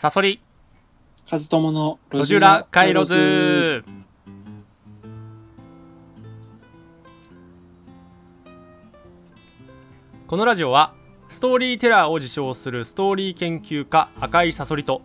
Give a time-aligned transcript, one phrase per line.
[0.00, 0.40] サソリ。
[1.28, 3.82] カズトモの路地裏回路図
[10.28, 10.94] このラジオは
[11.28, 15.02] ストーリーテラーを自称するストーリー研究家赤いサソリと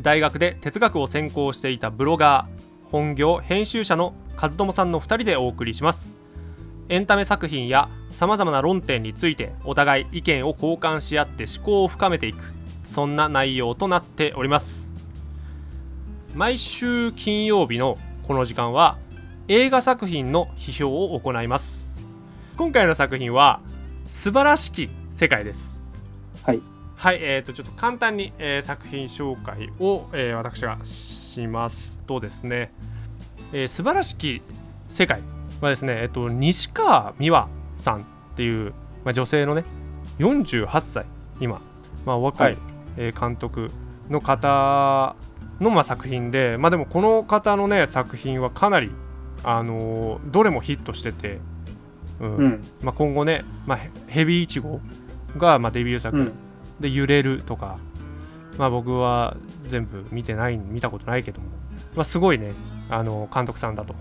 [0.00, 6.18] 大学で哲学を専攻していたブロガー本業編集者の和友さんの2人でお送りします。
[6.90, 12.55] エンタメ作品やさまざまな論点についてお互い意見を交換し合って思考を深めていく
[12.96, 14.88] そんな内容となっております。
[16.34, 18.96] 毎週金曜日のこの時間は
[19.48, 21.90] 映画作品の批評を行います。
[22.56, 23.60] 今回の作品は
[24.06, 25.82] 素晴らしき世界です。
[26.42, 26.62] はい。
[26.94, 32.72] はいえー、とちょっと簡単に、えー作品紹介を、えー私がしますとですね、
[33.52, 34.40] えー素晴らしき
[34.88, 35.20] 世界
[35.60, 38.04] はですね、えっと、西川美和さんっ
[38.36, 38.72] ていう、
[39.04, 39.64] まあ、女性のね
[40.18, 41.04] 48歳
[41.42, 41.60] 今、
[42.06, 42.56] まあ、お若い
[42.96, 43.70] えー監督
[44.08, 45.16] の方
[45.60, 48.90] の、まあ、作品でまあでもこの方のね作品はかなり
[49.42, 51.40] あのーどれもヒットしてて、
[52.20, 52.36] うん。
[52.36, 52.64] うん。
[52.82, 54.80] まあ、今後ね、まあ、ヘヘビーイチゴ
[55.36, 56.32] が、まあ、デビュー作、うん。
[56.80, 57.78] で揺れるとか
[58.58, 59.36] まあ僕は
[59.68, 61.48] 全部見てない見たことないけども、
[61.94, 62.52] まあ、すごいね
[62.90, 63.94] あの監督さんだと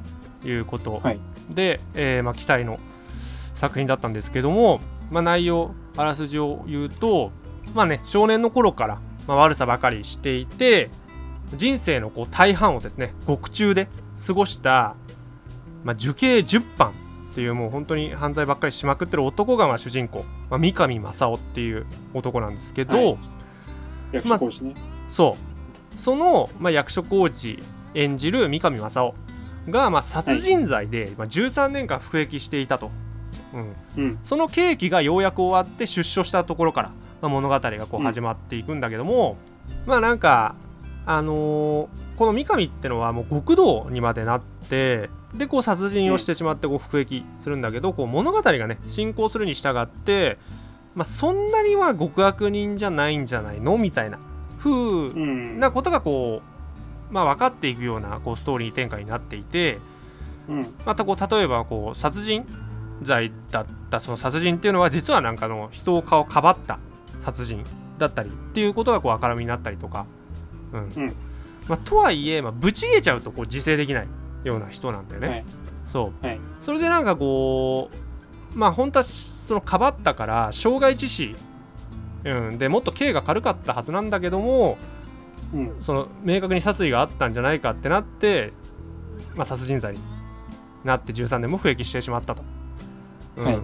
[0.46, 1.20] いうことはい。
[1.50, 2.80] で、えーまあ、期待の
[3.54, 7.32] 作品だったんですけども、まあ、内容あらすじを言うと
[7.76, 10.90] まあね少年の頃から、まあ、悪さばかりしていて
[11.54, 13.88] 人生のこう大半をですね獄中で
[14.26, 14.96] 過ごした、
[15.84, 16.94] まあ、受刑10班
[17.32, 23.18] っていうもう本当に犯罪ばっかりしまくってる男がまあ主人公、まあ、三上正夫っていう男なんですけど、はい。
[24.14, 24.74] 役所講師ね、
[25.10, 26.00] そう。
[26.00, 27.62] その、まあ、役所広司
[27.94, 29.16] 演じる三上正夫
[29.70, 32.90] が、まあ、殺人罪で、まあ、13年間服役していたと、
[33.54, 34.20] うん、うん。
[34.24, 38.06] その刑期がようやく終わって出所したところから、まあ、物語がこううん。
[38.06, 39.38] 始まっていくんだけども、
[39.86, 40.56] まあなんか
[41.06, 50.38] あのーこの三上ってのはもう極道にまでなってでこう殺人をしてしまってこう服役するんだけど、こう物語がね進行するに従って、
[50.96, 54.18] まあ、そんなには極悪人じゃないんじゃないのみたいな
[54.60, 56.42] 風うんなことがこ
[57.12, 59.80] う、まあ、分かっていくようなこうストーリー展開になっていて
[60.48, 60.74] うん。
[60.86, 62.46] またこう例えばこう殺人
[63.02, 66.80] 罪だったその殺人っていうのは実はなんかの人を顔かばった
[67.20, 67.64] 殺人
[67.98, 70.06] だったりっていうことがこう明るみになったりとか、
[70.74, 71.04] うん。
[71.04, 71.16] うん。
[71.68, 74.08] まあ、とはいえ、まあ、ぶち切れちゃうとこう自制できない
[74.44, 75.28] ような人なんだよね。
[75.28, 75.46] はい。
[75.86, 76.26] そう。
[76.26, 76.40] はい。
[76.62, 77.90] それでなんかこ
[78.54, 81.36] うまあ本当はそのかばったから傷害致死、
[82.24, 84.78] うん、でもっと刑が軽かったはずなんだけども
[85.54, 85.76] うん。
[85.80, 88.54] その明確に殺意があったんじゃないかってなって、
[89.36, 90.00] まあ、殺人罪に
[90.84, 92.44] なって13年も服役してしまったと。
[93.38, 93.46] うん。
[93.46, 93.60] はい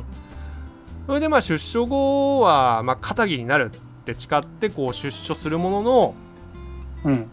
[1.11, 6.15] それでまあ出所後はまあ肩着になるって誓ってこう出所するものの
[7.03, 7.29] うん。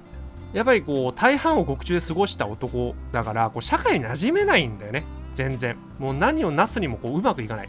[0.53, 5.05] やっぱりこう大半を獄中で過ごした男だからこう社会に馴染めないんだよね。
[5.33, 5.77] 全然。
[6.00, 7.69] もう何をなすにもこううまくいかない。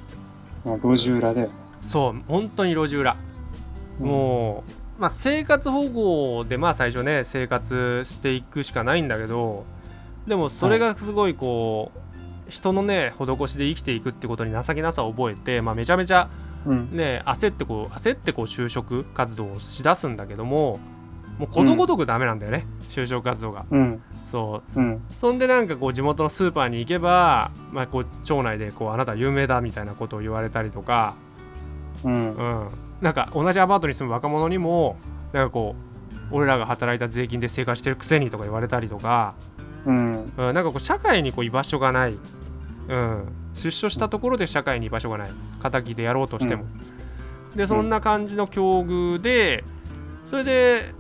[0.66, 1.54] まあ路地裏だよね
[1.84, 2.24] そう。
[2.28, 3.16] 本当に路地裏。
[4.00, 4.64] も
[4.98, 9.64] う、まあ、生活保護でまあ最初ね生活していくしかないんだけど
[10.26, 12.00] でもそれがすごいこう、
[12.50, 16.30] 人のね施しで生きていくってことに情けなさを覚えて、まあ、めちゃめちゃ
[16.66, 16.96] うん。
[16.96, 20.80] ね焦ってこう焦ってこう就職活動をしだすんだけども
[21.38, 23.66] もうことごとくダメなんだよね、就職活動が。
[23.72, 24.02] うん。
[24.26, 24.80] そう。
[24.80, 25.02] うん。
[25.16, 31.16] そんでなんかこう地元のスーパーに行けば、まあ、こう町内でこうあなた有名だみたいなことを言われたりとか、
[32.04, 32.36] うん。
[32.36, 32.68] うん、
[33.00, 34.98] なんか同じアパートに住む若者にも
[35.32, 39.34] なんかこう俺らが働いた税金で生活してるくせにとか言われたりとか、
[39.86, 40.34] うん。
[40.38, 42.18] うん、なんかこう社会にこう居場所がない、
[42.90, 45.30] うん、出所したところで社会に居場所がない。
[45.62, 46.66] 敵でやろうとしても、
[47.56, 49.64] でそんな感じの境遇で
[50.26, 50.94] それで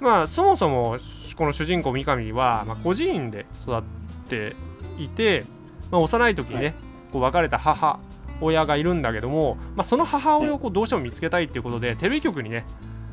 [0.00, 0.96] まあそもそも
[1.36, 3.82] この主人公三上は、まあ、孤児院で育っ
[4.28, 4.54] て
[4.98, 5.44] いて、
[5.90, 6.74] まあ、幼い時にね、はい。
[7.12, 7.98] こう別れた母
[8.40, 12.64] 親がいるんだけども、まあ、その母親をこうどうしても見つけたいっていうことでテレビ局にね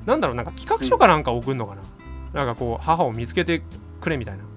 [0.06, 1.82] なんだろうなんか企画書かなんか送るのかな、
[2.34, 3.62] なんかこう母を見つけて
[4.02, 4.49] くれみたいな。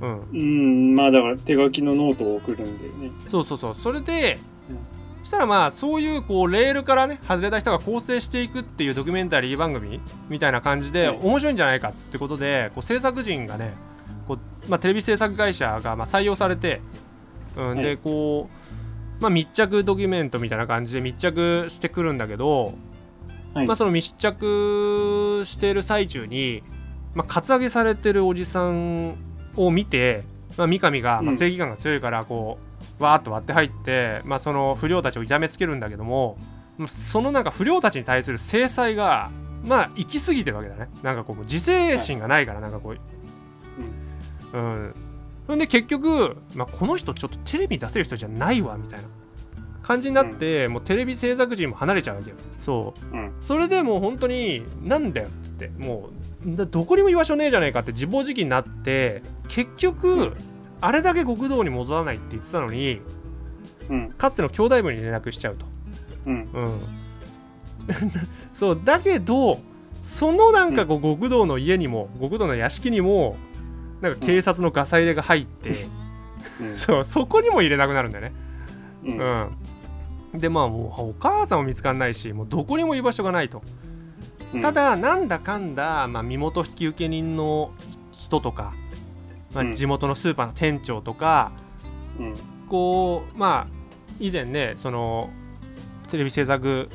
[0.00, 0.94] うん、うん。
[0.94, 3.10] まあだから手書きのノートを送るんだよね。
[3.26, 3.74] そうそうそう。
[3.74, 4.38] それで、
[4.70, 4.78] うん。
[5.26, 11.18] したらまあそういうこうレールからね外れた人が更生していくっていうドキュメンタリー番組みたいな感じではい。
[11.20, 13.74] 面白いんじゃないかってことでこう制作陣がね
[14.28, 14.38] こう、
[14.68, 16.80] まあ、テレビ制作会社がまあ採用されて、
[17.56, 17.96] うん、ではい。
[17.98, 18.48] こ
[19.18, 22.74] う、まあ、密着ドキュメントみたいな感じで密着してくるんだけど、
[23.52, 23.66] はい。
[23.66, 26.62] まあ、その密着している最中に、
[27.14, 29.16] まあ、カツアゲされてるおじさん
[29.56, 30.24] を見て、
[30.56, 31.38] まあ、三上が、まあ、うん。
[31.38, 32.58] 正義感が強いからこ
[33.00, 36.38] う、わーっと割って入って、まあ、その不良たちを痛めつけるんだけども、
[36.78, 39.30] まあそのなんか不良たちに対する制裁が、
[39.64, 40.88] まあ行き過ぎてるわけだね。
[41.02, 42.98] なんかこう自制心がないからなんかこう
[44.52, 44.94] うん。
[45.46, 45.58] ほん。
[45.58, 49.06] で結局、まあ、この人ちょっとテレビに出せる人じゃないわみたいな。
[49.82, 52.36] 感じになって、もうテレビ制作陣も離れちゃうわけよ。
[52.58, 53.16] そう。
[53.16, 53.32] うん。
[53.40, 55.68] それでもう本当になんだよっつって。
[55.78, 56.15] もうだ
[56.46, 60.32] どこにも居場所ねえじゃねえかって自暴自棄になって結局
[60.80, 63.00] あれだけ極道に戻らないって言ってたのに
[63.88, 64.10] うん。
[64.12, 65.66] かつての兄弟部に連絡しちゃうと
[66.26, 66.48] うん。
[66.52, 66.80] うん
[68.52, 69.60] そうだけど
[70.02, 73.36] そのなんかこう極道の家にも極道の屋敷にも
[74.00, 75.70] なんか警察のガサ入れが入って、
[76.60, 76.76] うん。
[76.78, 78.32] そうそこにも入れなくなるんだよね
[79.04, 79.18] うん。
[79.18, 83.95] うんでまあもうお母さんも見つかんないしもうどこにも居場所がないとうん
[84.62, 87.72] た、だなんだかんだ、まあ、身元引き受人の
[88.12, 88.74] 人とか、
[89.52, 91.52] まあ、うん地元のスーパーの店長とか、
[92.18, 92.34] うん。
[92.68, 93.76] こうまあ
[94.18, 95.30] 以前ねその
[96.10, 96.88] テレビ制作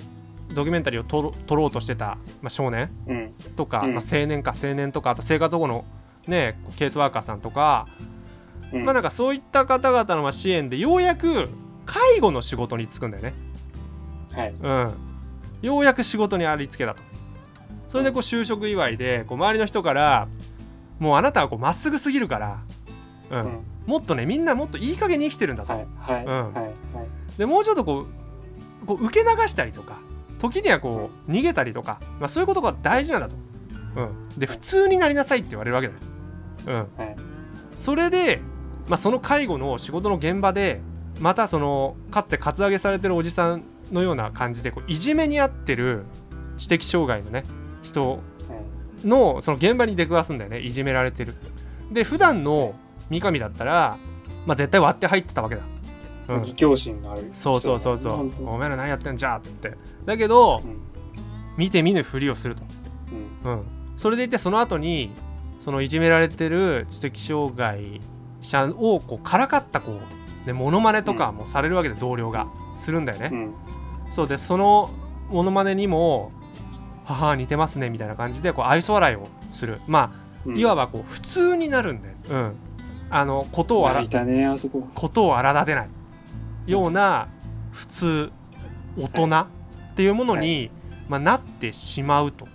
[0.54, 3.34] ドキュメンタリーを撮ろうとしてた、まあ、少年うん。
[3.56, 5.86] とか、うんまあ、青年か青年とかあと生活保護の
[6.28, 7.88] ねケースワーカーさんとか、
[8.74, 8.86] うん。
[8.86, 11.50] まあなんかそういった方々のまあ支援でようやく
[11.86, 13.34] 介護の仕事に就くんだよね。
[14.34, 14.54] はい。
[14.62, 14.94] うん、
[15.62, 17.02] ようやく仕事にありつけたと
[17.88, 20.28] それでこう就職祝いでこう周りの人から
[21.00, 22.64] もうあなたはこうまっすぐすぎるから、
[23.30, 23.60] うんうん。
[23.86, 25.88] もっとねみんなもっといい加減に生きてるんだと、はい。
[26.00, 26.26] はい。
[26.26, 26.64] うんはい。
[26.64, 26.76] はい。
[27.38, 28.08] でもうちょっとこ
[28.82, 30.00] うこう受け流したりとか
[30.40, 33.36] 時にはこう逃げたりとか、まあ、そういうことが大事なんだと、
[33.96, 36.00] うん、で普通になりなさいって言われるわけだよ、
[36.68, 37.16] うん、はい。
[37.78, 38.42] それで、
[38.88, 40.82] まあ、その介護の仕事の現場で
[41.20, 46.06] またそのかつてカツアゲされてるおじさんのような感じでこういじめに遭ってる
[46.58, 47.44] 知的障害のね
[47.82, 48.18] 人は
[49.04, 49.08] い。
[49.08, 50.60] のその現場に出くわすんだよね。
[50.60, 51.34] いじめられてる
[51.92, 52.76] で普段の
[53.10, 53.98] 三上だったら、
[54.46, 55.64] まあ、絶対割って入ってたわけだ、
[56.30, 56.40] うん。
[56.42, 57.30] 義教心がある。
[57.34, 59.78] そうそうそうそ本うお前ら何やってんじゃっつって。
[60.06, 60.82] だけど当うん。
[61.58, 62.64] 見て見ぬふりをすると。
[63.44, 63.52] うん。
[63.52, 63.66] うん、
[63.98, 65.12] それでいてその後に
[65.60, 68.00] そのいじめられてる知的障害
[68.42, 70.00] 者をこうからかったこ
[70.46, 72.48] う、ね、モノマネとかもされるわけで、同僚が。
[72.78, 73.54] するんだよね、うん。
[74.10, 74.90] そうでその
[75.30, 76.32] モノマネにも
[77.12, 79.80] 「母は似てますね」みたいな感じでこう愛想笑いをする。
[79.88, 80.12] ま
[80.46, 80.56] うん。
[80.56, 82.56] あいわばこう普通になるんだよ、うん、
[83.10, 84.88] あのことをあらね、あそこ。
[84.96, 85.90] ことを荒立てない
[86.66, 87.28] ような
[87.72, 88.32] 普通
[88.98, 89.48] 大人っ
[89.96, 90.72] ていうものに、
[91.08, 92.48] まあ、なってしまうと、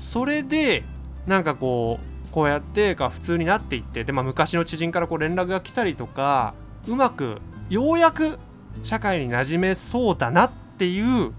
[0.00, 0.84] それで
[1.26, 6.54] なんかこうこうやってか普通になっていってで、まあ、昔の知人からこう連絡が来たりとか
[6.88, 8.38] うまくようやく
[8.82, 11.32] 社会に馴染めそうだなっていう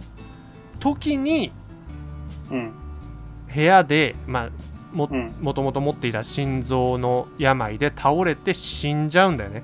[0.80, 1.63] 時にうん。
[2.50, 4.50] 部屋で、まあ、
[4.94, 5.34] もうん。
[5.42, 9.64] もともと持っていた心臓の病で倒れて死んじゃうんだよね。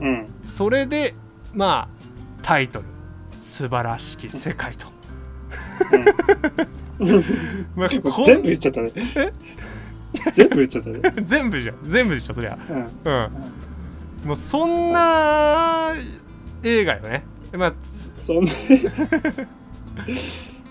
[0.00, 0.26] うん。
[0.44, 1.14] それで
[1.54, 2.84] まあタイトル
[3.42, 4.86] 「素晴らしき世界と」
[7.74, 8.92] まあこん全部言っちゃったね。
[10.32, 11.00] 全部言っちゃったね。
[11.22, 12.76] 全部じゃん全部でしょそりゃうん。
[13.12, 13.30] うん
[14.26, 15.92] もうそんな
[16.62, 17.24] 映画よね
[17.56, 18.50] まあつそんな。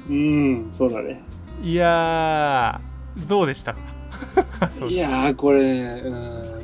[0.10, 1.22] うん、そうだね。
[1.64, 3.80] いやーどうでしたか？
[4.90, 6.56] いやー、これ、うん。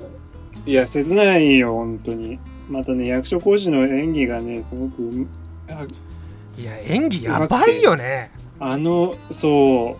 [0.65, 2.37] いや、切ないよ、本当に。
[2.69, 5.27] またね、役所講師の演技がね、すごく
[6.57, 8.29] いや演技やばいよね
[8.59, 9.97] あの、そ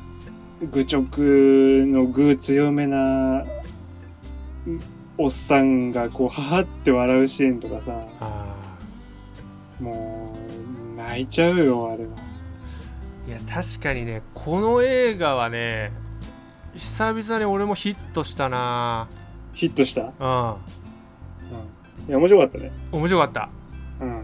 [0.62, 1.04] う、愚直
[1.88, 3.44] の具強めな、
[5.18, 8.56] おっさんがこう、ははって笑うシーンとかさ、あ
[9.82, 10.36] も
[10.96, 12.10] う、泣いちゃうよ、あれは。
[13.40, 15.92] ーいや確かにねこの映画はね
[16.76, 19.08] 久々に俺もヒットしたな
[19.54, 20.02] ヒットした？
[20.02, 20.58] うんうん。
[22.08, 22.72] いや、面白かったね。
[22.92, 23.50] 面白かった
[24.00, 24.20] うん。
[24.20, 24.24] うん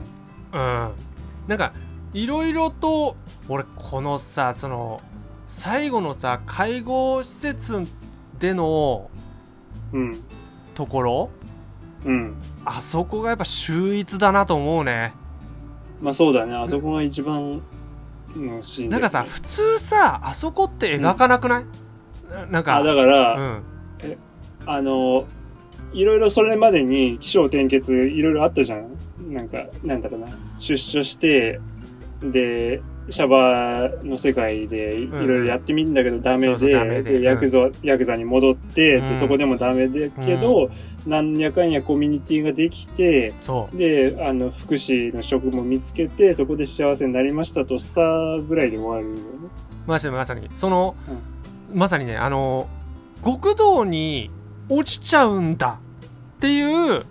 [0.51, 1.73] なんか
[2.13, 3.15] いろいろと
[3.49, 5.01] 俺このさその
[5.45, 7.85] 最後のさ介護施設
[8.39, 9.09] での
[9.93, 10.23] うん。
[10.73, 11.29] ところ
[12.05, 12.35] うん。
[12.63, 15.13] あそこがやっぱ秀逸だなと思うね
[16.01, 17.61] まあそうだね、あそこが一番
[18.37, 21.65] のシーンなんかさ普通さあそこって描かなくない、
[22.29, 22.77] ななんか。
[22.77, 23.63] あ、だから、うん。
[24.65, 25.25] あの、
[25.93, 28.87] いろいろそれまでに起承転結いろいろあったじゃん。
[29.29, 30.27] なんか、なんだろうな。
[30.59, 31.59] 出所して、
[32.21, 39.07] で、シャバの世界でいろいろやってみるんだけどダメで、ヤクザ、ヤクザに戻って、うん。
[39.07, 40.69] で、そこでもダメで、けど、
[41.07, 43.77] なんやかんやコミュニティができて、そう。
[43.77, 48.01] で、あの、福祉の職も見つけて、そこで幸せになりましたとさ
[48.47, 49.49] ぐらいで終わるよね。
[49.85, 50.49] まさにまさに。
[50.53, 50.95] その、
[51.73, 52.69] まさにねあの
[53.23, 54.29] 極道に
[54.69, 55.79] 落ちちゃうんだ
[56.37, 57.03] っていう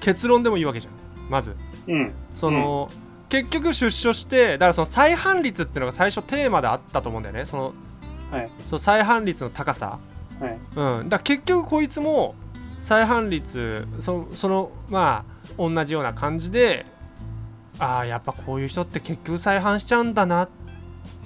[0.00, 0.92] 結論でもいいわけじゃん。
[1.30, 1.56] まず。
[1.88, 2.12] うん。
[2.34, 2.90] その、
[3.30, 7.46] 結局出所してだからその再犯率っていうのが最初テーマであったと思うんだよね。
[7.46, 7.74] その
[8.30, 8.50] はい。
[8.66, 9.98] その再犯率の高さ。
[10.40, 10.58] はい。
[10.76, 12.34] うん、だ結局こいつも
[12.80, 16.86] 再犯率そそのまあ同じような感じで
[17.78, 20.48] ああやっぱこういう人って結局再犯しちゃうんだなっ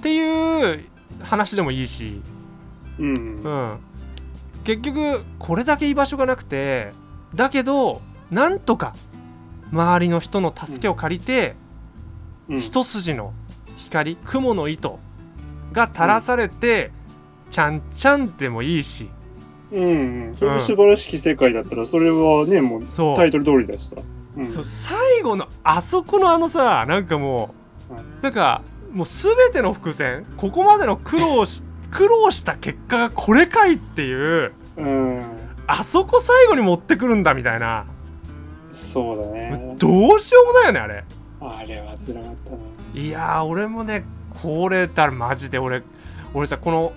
[0.01, 0.85] ていう
[1.23, 2.21] 話でもいいし、
[2.99, 3.49] うんう。
[3.49, 3.79] ん、
[4.63, 6.91] 結局これだけ居場所がなくて
[7.33, 8.95] だけどなんとか
[9.71, 11.55] 周りの人の助けを借りて、
[12.49, 12.59] うん。
[12.59, 13.33] 一筋の
[13.77, 14.99] 光雲の糸
[15.73, 16.91] が垂らされて、
[17.49, 19.09] ちゃんちゃんでもいいし
[19.75, 20.35] うんうん。
[20.35, 22.83] それで素晴らしき世界だったら、それはね、もう
[23.15, 23.95] タイトル通りだしさ。
[24.37, 24.45] うん。
[24.45, 27.53] そう最後のあそこのあのさなんかも
[27.89, 34.13] う、はいなんかもう全ての伏線ここまでの苦労し 苦労した結果がこれかいってい
[34.45, 35.21] ううん。
[35.67, 37.85] あそこ最後に持ってくるんだみたいな
[38.71, 39.75] そうだね。
[39.77, 41.03] どうしようもないよねあれ
[41.41, 42.57] あれは辛かったね。
[42.93, 44.05] いやー俺もね
[44.41, 45.83] これだマジで俺
[46.33, 46.93] 俺さこの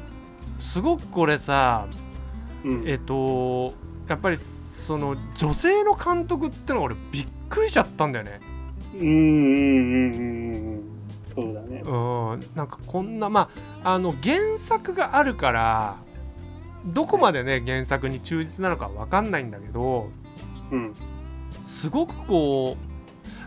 [0.59, 1.87] すごくこれさ
[2.65, 2.85] うん。
[2.89, 3.75] えっと
[4.09, 8.41] やっぱりその女性の監督ってのが俺びっくりしちゃったんだよね
[8.95, 10.83] うんうんうんうんうん。
[11.35, 11.83] そうだね。
[11.85, 13.51] うんなんかこんなま
[13.85, 15.97] ああの原作があるから
[16.87, 20.11] どこまでね原作に忠実なのかわかんないんだけど
[20.71, 20.95] うん。
[21.65, 22.89] すごくこう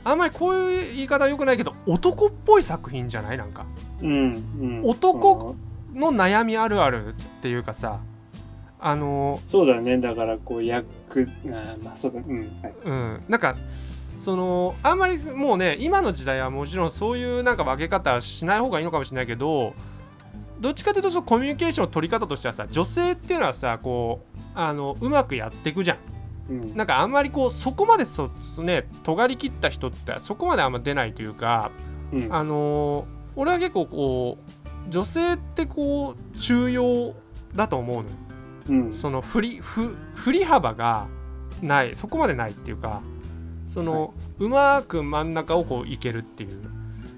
[0.04, 3.38] あんまりこういう言い方はよくないけど男っぽい作品じゃない？
[3.38, 3.66] なんか
[4.02, 4.10] うん。
[4.60, 4.82] うん。
[4.86, 5.56] 男
[5.94, 8.00] の悩みあるあるっていうかさ
[8.84, 10.00] あのそうだね。
[10.00, 12.20] だから、こう、役、あまあ、そうだ。
[12.20, 12.40] うん。
[12.64, 12.74] はい。
[12.84, 13.56] うんなんか
[14.18, 19.74] そのあんまりすもうね今の時代はもちろんそういうなんか分け方はしない方がいいのかもしれないけど
[20.60, 25.98] どっちかというとそのコミュニケーションの取り方としてはさ女性っていうのはさこうあのうまくやっていくじゃん
[26.52, 26.78] うん。
[26.78, 28.30] なんかあんまりこうそこまでそ
[28.62, 31.72] ね尖り切った人ってそこまであんま出ないというか
[32.14, 32.28] うん。
[32.32, 33.06] あのー
[33.38, 34.38] 俺は結構こ
[34.88, 37.16] う女性ってこう中庸
[37.56, 38.16] だと思うのよ
[38.70, 38.94] うん。
[38.94, 41.08] その振りふ振り幅が
[41.62, 43.02] ないそこまでないっていうか
[43.68, 46.50] その、うまく真ん中をこういけるっていう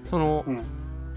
[0.08, 0.62] その、うん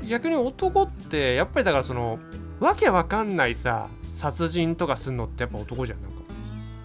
[0.08, 2.20] 逆に男ってやっぱりだからその
[2.60, 6.18] わけわかんないさ殺人とかすんのってやっぱ男じゃんなんか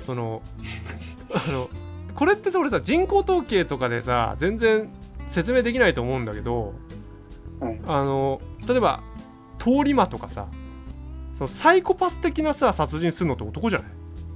[0.00, 0.42] その
[1.30, 1.68] あの
[2.14, 4.88] これってさ俺さ人口統計とかでさ全然
[5.28, 6.74] 説明できないと思うんだけど
[7.60, 7.80] はい。
[7.86, 9.02] あの例えば
[9.58, 10.46] 通り魔とかさ
[11.34, 13.88] そのサイコパス的なさ殺人するのって男じゃない？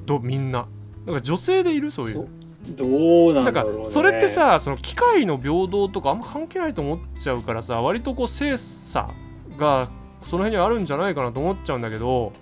[0.06, 0.66] どみんな。
[1.04, 1.90] なんか女性でいる？
[1.90, 2.14] そういう。
[2.14, 2.26] そ
[2.74, 3.84] どうななんかんだろうね。
[3.90, 9.10] それって、さその機械の平等とかあんま関係ないと思っちゃうからさ割とこう精査
[9.56, 9.88] が
[10.22, 12.32] その辺にはあるんじゃないかなと思っちゃうんだけど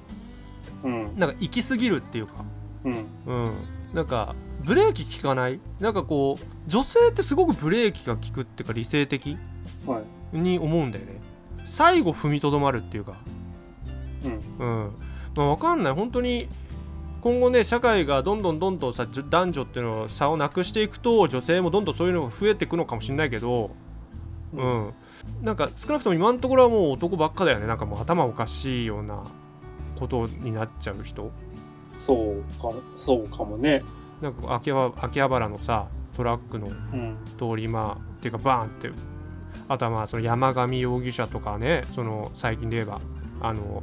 [0.83, 1.19] うん。
[1.19, 2.45] なんか行き過ぎるっていうか。
[2.85, 2.93] うん。
[3.27, 3.53] うん。
[3.93, 5.61] なんかブレーキ効かない？
[5.79, 9.37] なんかこう女性ってすごくブレーキが効くっていうか理性的
[9.87, 10.39] はい。
[10.39, 11.21] に思うんだよね。
[11.67, 13.15] 最後踏みとどまるっていうか
[14.25, 14.41] うん。
[14.59, 14.93] うん
[15.37, 16.49] まあ、分かんない本当に
[17.21, 23.71] 今後ね社会がどんどんどんどんさ男女っていうのを差をなくしていくと女性もどんどんそういうのが増えていくのかもしれないけど
[24.53, 24.95] う、うん
[25.43, 29.25] なんか少なくとも今のところはもう男ばっかだよねなんかもう頭おかしいような
[29.99, 31.33] ことになっちゃう人
[31.95, 33.83] そうか、そうかもね。
[34.21, 37.17] なんか秋葉秋葉原のさトラックのうん。
[37.39, 38.91] 通り魔っていうかバーンって
[39.69, 43.01] あとはまあその山上容疑者とかねその最近で言えば
[43.41, 43.83] あの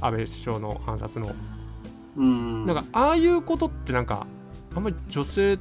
[0.00, 1.30] 安倍首相の暗殺の。
[2.16, 2.66] うん。
[2.66, 4.26] なんかああいうことってなんか
[4.74, 5.58] あんまり女性っ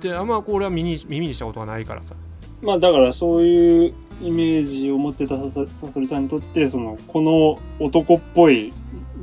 [0.00, 2.14] てあんまこう俺は耳に耳にしたことがないからさ。
[2.62, 8.72] まあだからそういうイメージを持ってたさそりさんにとって、その、この男っぽい、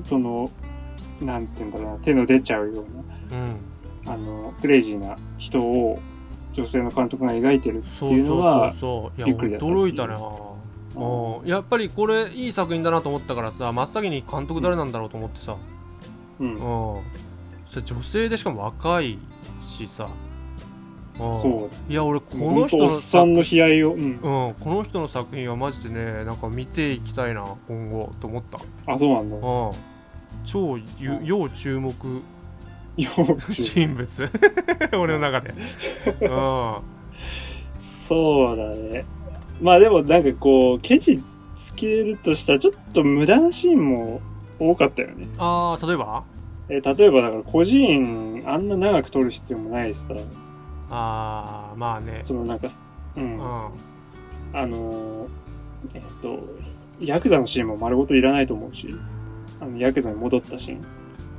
[0.03, 0.49] その、
[1.21, 2.85] なんていうんだろうな、手の出ちゃうよう
[3.31, 3.55] うん。
[4.05, 5.99] な、あの、クレイジーな人を
[6.51, 9.17] 女性の監督が描いてるってそういうのそうが、そうそう。
[9.17, 10.19] いやびっくりだった驚いたな
[11.45, 15.57] やっぱりこれいい作品だなと思ったからさ真っ先に監督誰なんだろうと思ってさ。
[16.39, 16.55] うん。
[16.55, 17.03] 女
[18.03, 19.19] 性でしかも若い
[19.65, 20.09] しさ。
[21.19, 21.41] うん。
[21.41, 21.91] そう。
[21.91, 24.01] いや俺ここの人のおっさんの悲哀を、うん。
[24.01, 28.59] うん、この人の作品はマジでねなんか見ていきたいな今後と思った。
[28.91, 29.35] あ、そうなんだ。
[29.35, 29.71] うん。
[30.45, 30.77] 超
[31.23, 31.93] 要注目。
[33.47, 34.29] 人物。
[34.97, 35.53] 俺の中で。
[36.21, 36.77] うん。
[37.79, 39.05] そうだね。
[39.61, 41.23] まあでもなんかこう、ケチ
[41.55, 44.21] つけるとしたらちょっと無駄なシーンも
[44.59, 45.27] 多かったよね。
[45.37, 46.23] ああ例えば？
[46.69, 50.13] え例えばだから個人あんな長く撮る必要もないしさ、
[50.89, 52.19] ああまあね。
[52.21, 52.67] そのなんか、
[53.15, 53.39] うん、うん。
[53.39, 55.27] あのー
[55.95, 56.39] えっと、
[56.99, 58.93] ヤクザのシーンも丸ごといらないと思うし、
[59.59, 60.85] あの、ヤクザに戻ったシーン。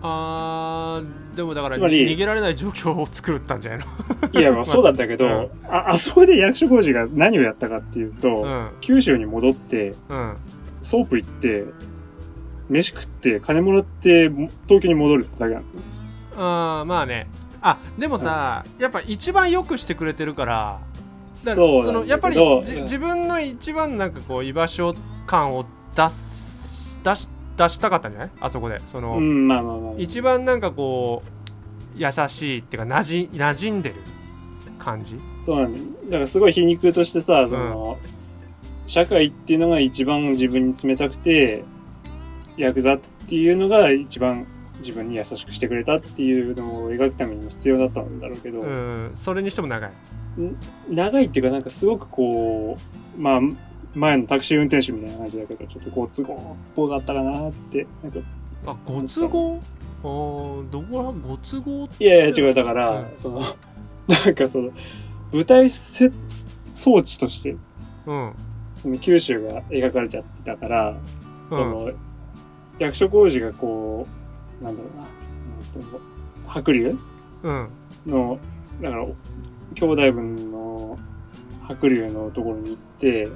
[0.03, 3.87] あーでもだからつまり逃げられない状況を作ったんじゃない
[4.33, 4.33] の？
[4.41, 5.49] いや、まあ そうだったけど、うん。
[5.69, 8.69] あ、あそこで役所広司が何をやったかっていうと、うん。
[8.81, 10.37] 九州に戻って、うん。
[10.83, 11.65] ソープ行って、
[12.69, 15.85] 飯食って、金もらって、も東京に戻るってだけなんだよ。
[16.37, 17.29] あーまあね。
[17.61, 20.79] あでもさ、やっぱ一番よくしてくれてるから
[21.35, 24.95] そうそのやっぱり自分の一番なんかこう居場所
[25.27, 25.65] 感を
[25.97, 27.29] 出す出し
[27.59, 28.31] 出したかったんじゃない？
[28.41, 28.81] あそこで。
[28.87, 29.95] その、うん、まあまあまあ。
[29.99, 33.97] 一番なんかこう優しいっていうかなじ馴染んでる
[34.79, 35.19] 感じ？
[35.45, 35.85] そうなんだよ。
[36.05, 37.99] だからすごい皮肉としてさ、その、
[38.87, 41.65] 社会っていうのが一番自分に冷たくて、
[42.57, 44.47] ヤクザっていうのが一番
[44.79, 49.93] 自分に優しくしてくれたっていうのを描くためにも必要だったんだろうけど、うんそれにしても長い。
[50.89, 52.79] 長いっていうかなんかすごくこ
[53.17, 53.41] う、まあ、
[53.99, 57.87] 前のタクシー運転手みたいな感じだけど、ちょっとご都合っぽかったかなって。
[58.03, 58.21] なんか。
[58.67, 59.61] あご都合？
[60.01, 63.07] あーどこらご都合いやいや違う、だから、うん。
[63.19, 63.41] その、
[64.07, 64.71] なんかその、
[65.33, 66.11] 舞台せ
[66.75, 67.57] 装置として、
[68.07, 68.33] うん。
[68.75, 70.99] その九州が描かれちゃってたから、うん。
[71.51, 71.91] その、
[72.79, 74.07] 役所工事がこ
[74.61, 75.07] う、なんだろうな、
[75.77, 76.01] えーと
[76.47, 76.97] 白龍？
[77.43, 77.69] うん。
[78.07, 78.39] の、
[78.81, 79.07] だから、
[79.75, 80.99] 兄弟分の
[81.63, 83.29] 白龍のところに行って、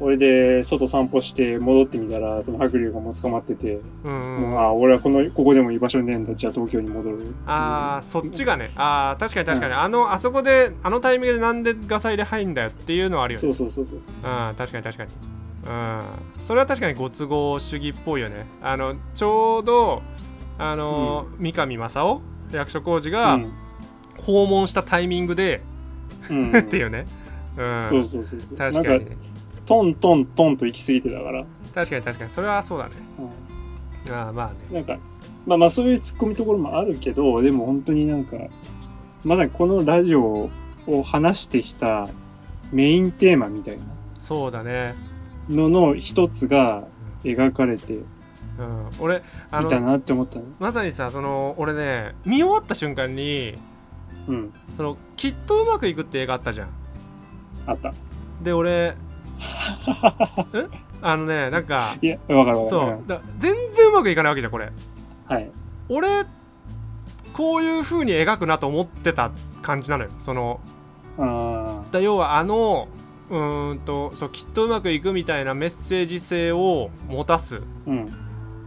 [0.00, 4.50] これで外散歩して戻ってみたら、その白龍がもう捕まってて、うんうん。
[4.50, 7.34] もう、あ、俺はこの、ここでも居場所ねえんだ、じゃあ東京に戻る。
[7.46, 8.70] あーそっちがね。
[8.76, 13.40] あー確かに確かに、あのあそこであのタイミングでなんでガサ入れ入んだよっていうのはあるよね。
[13.42, 14.14] そうそうそうそうそう。
[14.16, 14.18] う
[14.52, 15.10] ん確かに確かに。
[15.66, 16.02] うん。
[16.40, 18.46] それは確かにご都合主義っぽいよね。
[18.62, 20.00] あのちょうど
[20.56, 23.52] あの、三上正夫役所広司がうん。
[24.16, 25.60] 訪問したタイミングで、
[26.30, 26.56] うん。
[26.56, 27.04] っていうね、
[27.56, 28.56] うん、そうそうそうそう。
[28.56, 29.14] 確かになんか、
[29.70, 31.44] トントントンと行き過ぎてたから。
[31.72, 32.30] 確かに確かに。
[32.32, 32.96] それはそうだね。
[34.08, 34.12] うん。
[34.12, 34.54] ああまあね。
[34.72, 34.98] なんか、
[35.46, 38.36] まあまあそういう突っ込みところもあるけど、でも本当になんか、
[39.22, 40.50] まさにこのラジオ
[40.88, 42.08] を話してきた
[42.72, 43.82] メインテーマみたいな。
[44.18, 44.96] そうだね。
[45.48, 46.82] のの一つが
[47.22, 47.92] 描かれて。
[47.92, 48.02] いう
[48.64, 48.90] ん。
[48.98, 49.22] 俺
[49.52, 50.46] あたのなって思ったの。
[50.58, 53.54] まさにさその俺ね見終わった瞬間に
[54.26, 54.52] うん。
[54.74, 56.70] そのきっとうまくいくって映画あったじゃん。
[57.66, 57.94] あった。
[58.42, 59.09] で俺え
[61.02, 62.66] あのねなんかいや、わかるわかる。
[62.68, 64.68] そうだ全然うまくいかないわけじゃんこれう
[65.32, 65.50] んはい。
[65.88, 66.08] 俺
[67.32, 69.30] こういう風に描くなと思ってた
[69.62, 70.60] 感じなのよその
[71.18, 72.88] あだ要はあの
[73.30, 77.62] うーんとそうきっとうまくいくみたいなメッセージ性を持たす。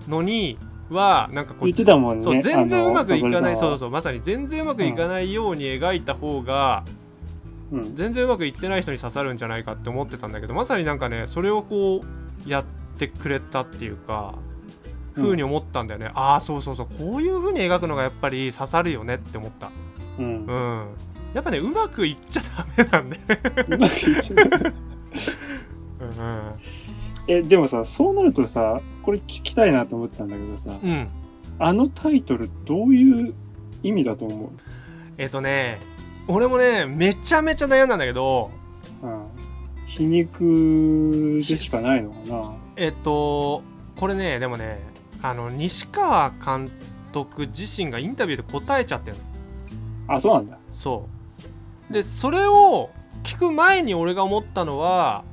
[0.07, 0.57] のに
[0.91, 2.23] はなんかこう言ってたもんね。
[2.23, 7.02] そう全然うまくいかないそうそうまさに全然うまくいかないように描いた方が、うん。
[7.93, 12.03] 全然うまくいってない人に刺さるんじゃないかって思ってたんだけどまさになんかねそれをこ
[12.45, 12.65] うやっ
[12.97, 14.35] てくれたっていうか
[15.15, 16.87] うん風に思ったんだよね、ああそうそうそう。
[16.87, 19.69] こういう風に描くのがやっぱり刺さるよねって思った。
[20.17, 20.45] うん。
[20.47, 20.87] うん。
[21.35, 23.19] やっぱねうまくいっちゃダメなんで
[23.69, 24.73] うまくいっちゃう
[27.27, 31.07] え、でもさ、そうなるとさ、これ聞きたいなと思ってたんだけどさ、うん、うん、
[31.59, 33.35] あのタイトルどういう
[33.83, 34.49] 意味だと思う？
[35.19, 35.79] えっ、とね
[36.27, 38.51] 俺もねめちゃめちゃ悩んだんだけど
[39.01, 39.23] うん。
[39.85, 43.61] 皮肉でしかないのかなえっ、と
[43.95, 44.79] これねでもね
[45.21, 46.71] あの西川監
[47.11, 49.17] 督自身がインタビューで答えちゃってる
[50.07, 50.57] のあ、そうなんだ。
[50.73, 51.07] そ
[51.89, 52.89] うでそれを
[53.23, 55.23] 聞く前に俺が思ったのは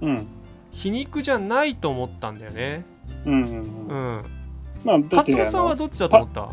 [0.00, 0.26] うん。
[0.72, 2.84] 皮肉じゃないと思ったんだよね
[3.26, 3.60] うんうんううん。
[4.18, 4.22] ん
[4.84, 6.48] まあ、加藤さんはどっちだと思った？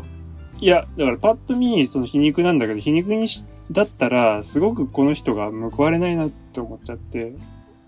[0.60, 7.34] いや、だからパッと見、その皮肉なんだけど、皮肉にし、だったら、すごくこの人が報われないなって思っちゃって、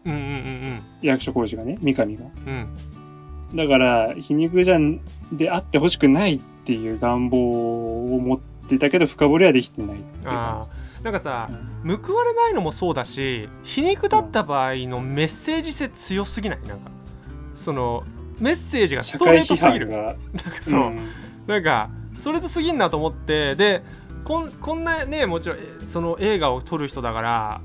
[0.04, 2.24] うんうんうん役所工事がね、三上が。
[2.46, 2.52] うん。
[2.52, 2.68] うん
[3.54, 11.50] だから、皮肉じゃん、であってほしくないっていう願望を持ってたけど、深掘りはできてないっていうあ感ーなんかさ
[11.84, 11.96] じ。
[11.96, 16.60] 報われないのもそうだし皮肉だった場合のメッセージ性強すぎない？
[16.66, 16.90] なんか。
[17.54, 18.04] その
[18.40, 19.88] メッセージがストレートすぎる。
[19.88, 20.14] なんが。
[20.14, 20.18] か
[20.62, 20.98] そう、ん。
[21.46, 23.82] なんかストレートすぎんなと思ってで
[24.32, 27.60] こんこんなねもちろんえその映画を撮る人だから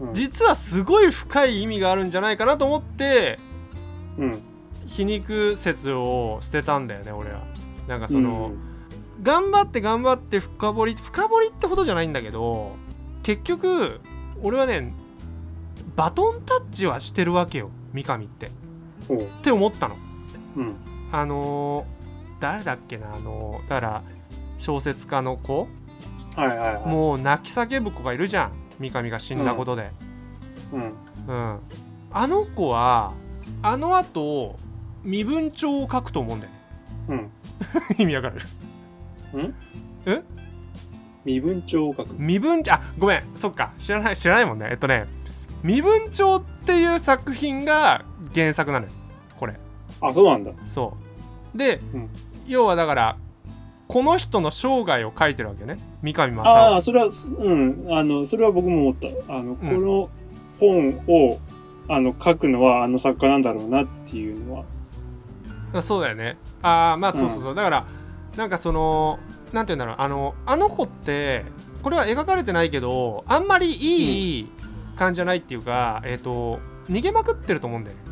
[0.00, 0.14] うん。
[0.14, 3.38] 実はすごい深い意味があるんじゃないかなと思って
[4.16, 4.42] うん。
[4.86, 7.42] 皮肉説を捨てたんだよね俺は。
[7.86, 8.52] なんかその、
[9.22, 12.76] 頑張って頑張って深掘り深掘りってほどじゃないんだけど
[13.22, 14.00] 結局
[14.42, 14.94] 俺はね
[15.96, 18.46] バトンタッチはしてるわけよ三上って。
[18.46, 18.50] っ
[19.42, 19.96] て思ったの。
[20.56, 20.76] うん。
[21.12, 22.00] あのー
[22.40, 24.02] 誰だっけなあのーだから
[24.56, 25.68] 小説家の子
[26.40, 26.86] はいはいはい。
[26.86, 28.52] もう泣き叫ぶ子がいるじゃん。
[28.78, 29.90] 三上が死んだことで。
[30.72, 30.94] うん。
[31.28, 31.60] うん、
[32.12, 33.12] あの子は
[33.62, 34.58] あのあと
[35.04, 36.60] 身分帳を書くと思うんだよね。
[37.08, 37.30] うん。
[37.98, 38.40] 意味わかる？
[40.06, 40.22] え？
[41.24, 42.14] 身分帳を書く。
[42.16, 43.22] 身分あごめん。
[43.34, 43.72] そっか。
[43.76, 44.68] 知らない知らないもんね。
[44.70, 45.06] えっとね
[45.62, 48.92] 身分帳っていう作品が原作なのよ。
[49.38, 49.54] これ。
[50.00, 50.52] あ、そうなんだ。
[50.64, 50.96] そ
[51.54, 51.58] う。
[51.58, 52.08] で、うん。
[52.46, 53.16] 要はだから
[53.88, 57.08] この人の生涯を書いてるわけよね三上正ああ、夫それは、
[57.38, 59.34] うん、あの、それは僕も思った。
[59.34, 60.10] あの、この
[60.58, 61.38] 本を、
[61.88, 64.64] あの、書くのはあの作家なんだろうなっていうのは。
[65.72, 66.36] あそうだよね。
[66.62, 67.86] ああまあそうそうそう、だから
[68.36, 69.18] なんかその
[69.52, 69.96] なんて言うんだろう。
[69.98, 71.44] あのあの子って
[71.82, 74.48] これは描かれてないけどあんまりいい
[74.96, 78.02] 感じじゃないっていうか、えっ、と逃げまくってると思うんだよね。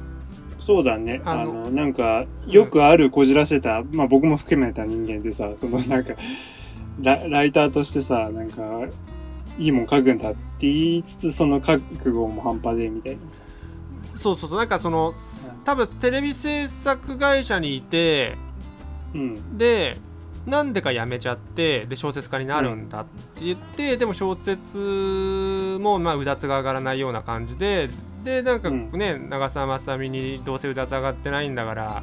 [0.60, 1.20] そうだね。
[1.24, 6.12] あのあの、なんか、よくあるこじらせた、まあ僕も含めた人間でさ、そのなんか、
[7.00, 8.62] ラライターとしてさ、なんか、
[9.58, 13.40] いいもん書くんだって言いつつ、その覚悟も半端で、みたいなさ。
[14.18, 15.14] そうそうそうなんかその
[15.64, 18.36] 多分テレビ制作会社にいて
[19.14, 19.56] うん。
[19.56, 19.96] で
[20.44, 27.90] なんでか辞めちゃってで小説家になるんだって言って、でも小説もまあうだつが上がらないような感じで
[28.24, 32.02] でなんかうんね、長澤まさみにどうせうだつ上がってないんだから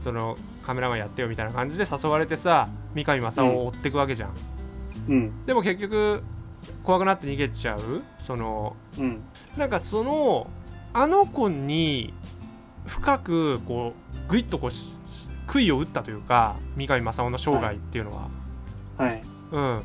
[0.00, 4.34] そのカメラマンやってよみたいな感じで誘われてさ三上正夫を追ってくわけじゃん、
[5.08, 5.46] うん。
[5.46, 6.22] でも結局
[6.82, 8.02] 怖くなって逃げちゃう。
[8.18, 9.20] そのうん。
[9.56, 10.50] なんかその
[10.92, 12.12] あの子に
[12.86, 13.92] 深くこ
[14.26, 14.92] うグイッとこうし
[15.46, 18.28] 杭を打ったというか三上正夫の生涯っていうのは、
[18.96, 19.22] はい。
[19.52, 19.82] うん、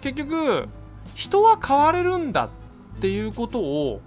[0.00, 0.68] 結局
[1.14, 4.00] 人は変われるんだっていうことを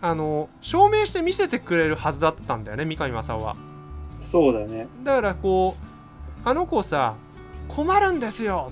[0.00, 3.56] あの証明して見せてくれるはずだったんだよね三上正夫は
[4.18, 4.88] そうだね。
[5.04, 5.76] だからこ
[6.44, 7.14] うあの子さ
[7.68, 8.70] 困るんですよ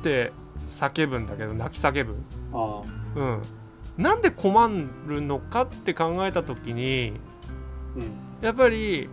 [0.00, 0.32] って
[0.68, 2.16] 叫ぶんだけど泣き叫ぶ
[2.52, 2.82] あ
[3.16, 3.42] うん
[3.98, 4.68] なんで困
[5.06, 7.12] るのかって考えた時に
[7.96, 7.98] あ。
[7.98, 8.44] うん。
[8.46, 9.08] やっぱり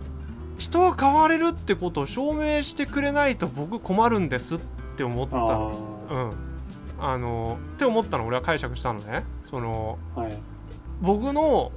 [0.57, 4.59] 人は変われるってことを証明してくれないと僕困るんですっ
[4.95, 6.33] て思ったあうん
[6.99, 10.21] あのって思ったの俺は解釈したのねそのあ。
[10.21, 10.37] はい。
[11.01, 11.71] 僕の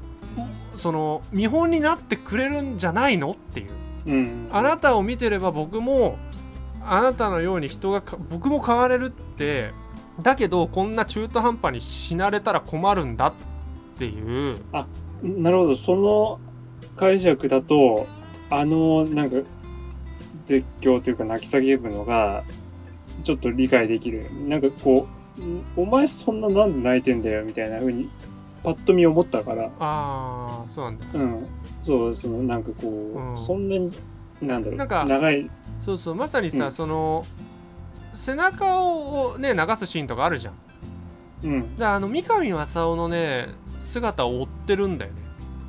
[0.76, 3.70] その見本になってくれるんじゃないのっていう
[4.06, 4.48] うん。
[4.50, 6.18] あなたを見てれば僕も
[6.82, 9.72] あなたのように人がか僕も変われるって
[10.22, 13.32] だけどこんな中途半端に死なれたら困るんだっ
[13.98, 14.56] ていう
[15.22, 15.76] なるほど。
[15.76, 16.40] その
[16.96, 18.06] 解釈だと、
[18.48, 19.36] あの、なんか、
[20.44, 22.44] 絶叫というか泣き叫ぶのが、
[23.22, 24.30] ちょっと理解できる。
[24.48, 25.06] なんかこ
[25.38, 28.08] う、んお前そんななんで泣いてんだよみたいな風に、
[28.62, 31.06] パッと見思ったから、ああそうなんだ。
[31.14, 31.46] うん。
[31.82, 33.38] そう、そのなんかこう、うん。
[33.38, 33.90] そんなに、
[34.42, 36.72] なんだろう、なんか長い、そうそうまさにさ、うん。
[36.72, 37.24] その
[38.12, 40.54] 背中をね流すシーンとかあるじゃん。
[41.42, 43.48] うん、であの三上正夫のね
[43.80, 45.18] 姿を追ってるんだよね。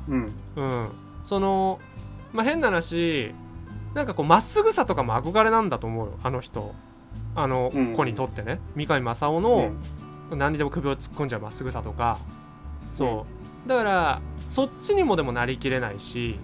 [0.08, 0.88] うん、うん。
[1.24, 1.80] その
[2.32, 3.32] まあ変な話
[3.94, 6.74] なんかこうまっすぐさとかも憧れなんだと思うよあの人。
[7.34, 7.94] あのうん。
[7.94, 9.72] 子にとってね、三上正夫うの
[10.36, 12.18] ん、何にでも首を突っ込んじゃうまっすぐさとか
[12.92, 13.26] そ
[13.66, 13.68] う。
[13.68, 16.38] だからそっちにもでもなりきれないし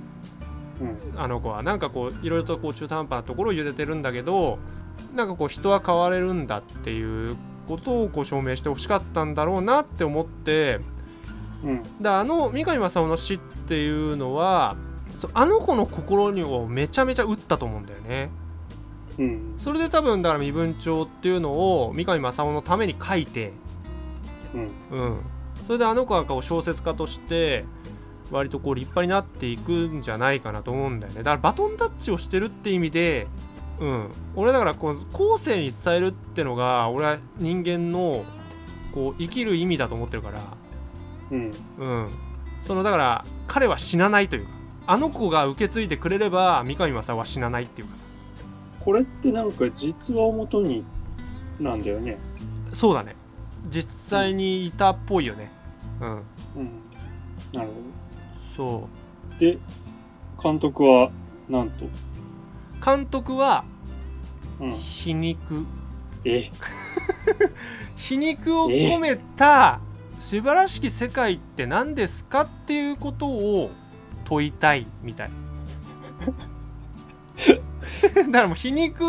[0.81, 4.59] うん、あの子はなんかこういろいろとこう中途半端なところを茹でてるんだけど
[5.15, 10.81] なんかこう人は変われるんだっていうことをこう証明してほしかったんだろうなって思って
[11.65, 14.77] うん、だあの三上正夫の死っていうのは
[15.35, 18.31] あの子の心にをめちゃめちゃ打ったと思うんだよね。
[19.19, 23.53] うん、それで多分だから身分帳っていうのを三上正夫のために書いて
[24.55, 25.21] うん、うん
[25.69, 27.67] それであの子がこう小説家として
[28.31, 31.19] 割とこう立派になっていくんじゃないかなと思うんだよね。
[31.19, 33.27] だからバトンタッチをしてるって意味で
[33.79, 34.11] うん。
[34.35, 38.25] 俺だからこう後世に伝えるってのが俺は人間の
[38.95, 40.41] こう生きる意味だと思ってるから。
[41.33, 42.09] うん、うん。
[42.63, 44.53] そのだから彼は死なないというか
[44.87, 48.05] あの子が受け継いでくれれば三上正夫は死なないっていうかさ。
[48.81, 50.83] これってなんか実話をもとに
[51.61, 52.17] なんだよね。
[52.73, 53.17] そうだね。
[53.69, 55.51] 実際にいたっぽいよね。
[55.53, 55.58] うん
[56.01, 56.23] うん、
[57.53, 57.75] なるほ
[58.57, 58.89] そ
[59.33, 59.39] ど。
[59.39, 59.59] で、
[60.43, 61.11] 監督は、
[61.49, 61.89] なんと、う
[62.85, 63.65] 監督は
[64.61, 65.67] うん、皮肉。
[66.25, 66.51] え、
[67.97, 69.81] 皮肉を込めた
[70.19, 73.71] 素晴らしき世界って何ですかっていうことを
[74.25, 75.31] 問いたいみたい。
[78.15, 79.05] だからもう皮肉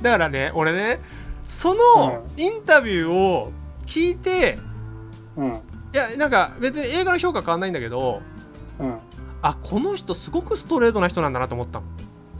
[0.00, 1.00] だからね俺ね
[1.46, 3.52] そのインタビューを
[3.86, 4.58] 聞いて
[5.36, 5.60] うん、
[5.92, 8.22] いやなんか別に映画の評価変わんないんだけど
[8.78, 8.98] うん、
[9.42, 11.80] あこの人すごくストレートな人なんだなと思った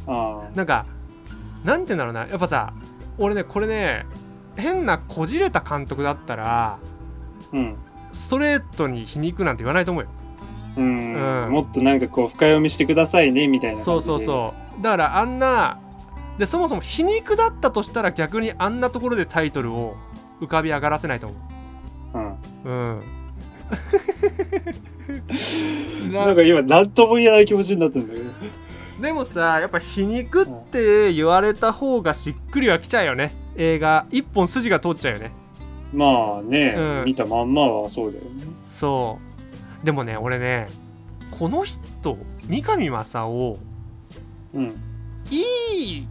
[0.06, 0.44] の。
[0.48, 0.86] あなんか
[1.64, 2.26] なんて言うんだろうな。
[2.26, 2.72] やっぱさ
[3.18, 4.06] 俺ねこれね
[4.56, 6.78] 変なこじれた監督だったらあ、
[7.52, 7.76] うん。
[8.10, 10.10] ストレートに皮肉なんて言わないと思うよ。
[10.76, 11.52] うん、うん。
[11.52, 14.82] もっとなんかこう深読みしてくださいねみたいなそうそうそう。
[14.82, 15.78] だからあんな
[16.38, 19.96] でそもそも皮肉だったとしたら逆にあんなところでタイトルを
[20.40, 21.36] 浮かび上がらせないと思
[22.14, 22.18] う。
[22.18, 22.30] ん。
[22.32, 23.21] ううん
[26.12, 26.42] なんか。
[26.42, 28.30] 今、なんとも言えない気持ちになったんだけど。
[29.00, 33.34] でもさやっぱ皮肉って言われた方がしっくりはきちゃうよね。
[33.56, 34.06] 映画。
[34.10, 35.32] 一本筋が通っちゃうよね。
[35.92, 37.04] まあね、うん。
[37.06, 38.30] 見たまんまはそうだよね。
[38.62, 39.18] そ
[39.82, 39.84] う。
[39.84, 40.68] でもね俺ね
[41.32, 42.16] この人
[42.48, 43.58] 三上正夫
[44.54, 44.68] うん。
[45.30, 45.42] い
[45.98, 46.06] い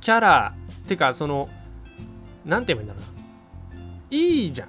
[0.00, 1.48] キャラってかその
[2.44, 3.80] なんて言えばいいんだろうな。
[4.10, 4.68] いいじゃん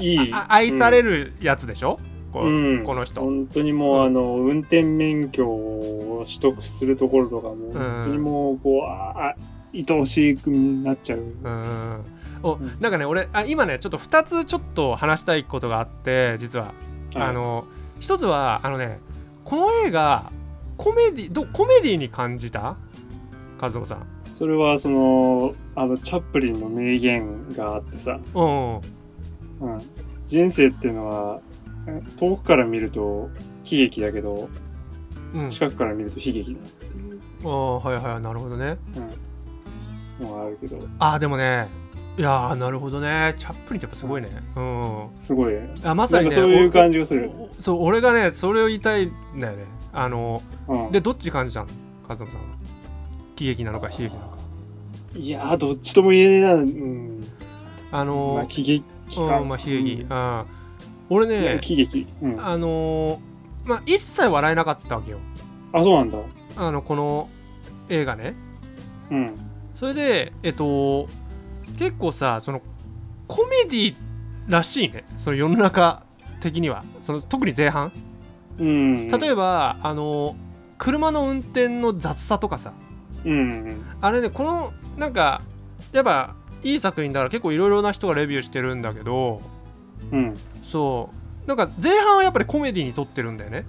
[0.00, 0.32] いい。
[0.32, 1.98] あ愛されるやつでしょ、
[2.32, 2.84] こうん。
[2.84, 3.20] この人。
[3.20, 4.06] 本当にもう、うん。
[4.06, 9.34] あの、運転免許を取得するところとかも、本当にもう、こう、あ、あ
[9.74, 11.18] 愛おしくなっちゃう。
[11.18, 12.04] うん。
[12.42, 12.76] おうん。
[12.80, 16.72] なんかね俺あ今ねちょっと2つちょっと話したいことがあって実は。
[17.14, 17.64] あの
[18.00, 19.00] 一つはあのね
[19.44, 20.30] この映画
[20.76, 22.76] コメディどコメディに感じた？
[23.60, 24.06] 和夫さん
[24.38, 28.74] それは、その、あの、チャップリンの名言があってさ、うん。
[28.76, 28.82] うん。
[30.24, 31.40] 人生っていうのは、
[31.88, 33.30] え遠くから見ると
[33.64, 34.48] 喜劇だけど、
[35.34, 35.48] うん。
[35.48, 38.76] 近くから見ると悲劇だっていう、ああはいはいなるほどね。
[40.20, 41.68] うん、のがあるけど、あーでもね
[42.16, 43.34] いやーなるほどね。
[43.36, 44.28] チャップリンってやっぱすごいね。
[44.56, 45.08] うん。
[45.18, 45.54] すごい。
[45.54, 45.74] ね。
[45.82, 47.30] あまさにねそういう感じがする。
[47.58, 49.64] そう俺がねそれを言いたいんだよね。
[49.92, 51.68] あのうん、でどっち感じたの？
[52.06, 52.32] 和夫さんは
[53.38, 54.38] 喜劇なのか悲劇なのか
[55.16, 56.54] いやー、どっちとも言えねえな。
[56.54, 57.26] うん。
[57.92, 58.84] あのまあ、喜劇
[59.16, 59.38] か。
[59.38, 60.44] うんまあ悲劇、うんあ
[61.08, 62.06] 俺ね喜劇。
[62.20, 62.44] うん。
[62.44, 63.18] あのー
[63.64, 65.18] まあ一切笑えなかったわけよ
[65.72, 66.18] あ、そうなんだ。
[66.56, 67.28] あのこの
[67.88, 68.34] 映画ね
[69.10, 69.34] うん。
[69.76, 71.08] それでえっと
[71.78, 72.60] 結構さその
[73.28, 73.94] コメディ
[74.48, 76.02] らしいねその世の中
[76.40, 77.92] 的にはその特に前半
[78.58, 79.08] うん。
[79.08, 80.34] 例えば、あの
[80.78, 82.72] 車の運転の雑さとかさ
[83.24, 83.84] うんうん。
[84.00, 85.42] あれねこのなんか
[85.92, 89.40] やっぱいい作品だから結構いろいろな人がレビューしてるんだけど
[90.12, 90.34] うん。
[90.62, 91.10] そ
[91.44, 93.64] うなんか前半はやっぱりコメディに撮ってるんだよね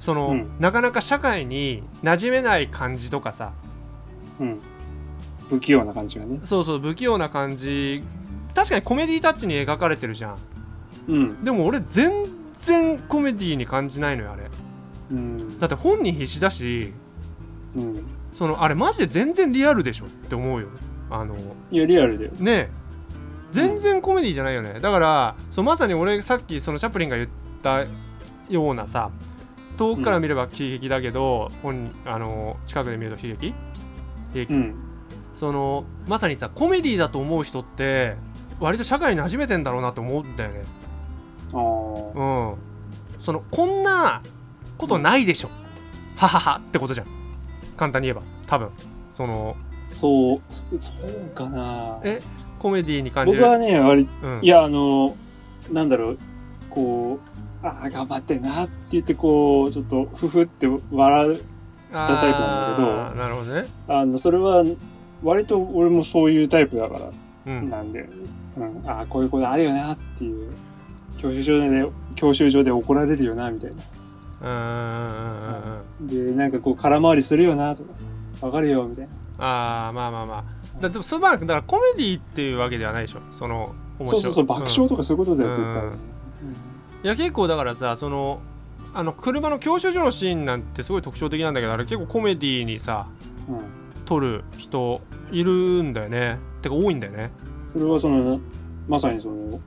[0.00, 3.52] その、うんなかなか社会に馴染めない感じとかさ
[4.38, 4.60] うん。
[5.48, 6.38] 不器用な感じがね。
[6.44, 8.02] そうそう不器用な感じ
[8.54, 10.38] 確かにコメディタッチに描かれてるじゃん
[11.08, 11.44] うん。
[11.44, 12.12] でも俺全
[12.52, 14.44] 然コメディに感じないのよあれ
[15.10, 15.58] うん。
[15.58, 16.92] だって本人必死だし
[17.74, 18.04] うん。
[18.32, 20.68] そのあれマジで全然リアルでしょって思うよ
[21.10, 21.34] あの
[21.70, 22.32] いや、リアルだよ。
[22.38, 22.70] ねえ。
[23.50, 24.78] 全然コメディじゃないよね。
[24.80, 27.28] だからそうまさに俺さっきそのチャップリンが言っ
[27.62, 27.86] た
[28.50, 29.10] ようなさ
[29.78, 33.48] 遠くから見れば喜劇だけど、本人あの近くで見ると悲劇？
[33.48, 33.54] 悲
[34.34, 34.74] 劇、うん。
[35.34, 38.16] そのまさにさコメディだと思う人って
[38.60, 40.62] 割と社会に馴染めてんだろうなと思うんだよね。
[41.54, 42.50] ああ。
[42.50, 42.56] うん。
[43.18, 44.22] そのこんな
[44.76, 45.50] ことないでしょ、
[46.16, 47.06] はははってことじゃん
[47.78, 48.68] 簡単に言えば多分
[49.10, 49.56] その
[49.88, 51.98] そう、そそうかな。
[52.04, 52.20] え？
[52.58, 55.16] コメディに感じる僕はね、割うん、いや、あの、
[55.72, 56.18] なんだろう、
[56.68, 57.20] こ
[57.62, 61.40] う、ああ、頑張ってんなって言って、こう、ちょっと、ふふって笑う。
[61.92, 64.64] あタイプなんだけどーなるほどねあの、それは、
[65.22, 67.10] 割と俺もそういうタイプだから、
[67.46, 68.08] うんなんで、
[68.56, 70.50] うん、ああ、こういうことあるよなっていう、
[71.18, 73.76] 教習所で、教習所で怒られるよな、みたいな。
[74.40, 78.06] うんうんうんうんうんで、なんかこう、空回りするよな、とかさ、
[78.40, 79.44] わかるよ、みたいな。
[79.44, 80.44] ああまあまあまあ
[80.80, 85.82] だでもそうまあだからコメディっていうわけではないでしょその面白いそうそうそう、爆笑とかそういうことだよ、うん絶対。
[85.84, 85.92] うん
[87.04, 88.40] いや結構だからさその
[88.92, 93.06] あの車の教習所のシーンなんてすごい特徴的なんだけどあれ結構コメディにさ
[93.48, 93.54] うん。
[93.54, 93.62] うん
[94.08, 97.30] 撮る人いるんだよねてか多いんだよね
[97.70, 98.40] それはその、
[98.88, 99.60] まさにその、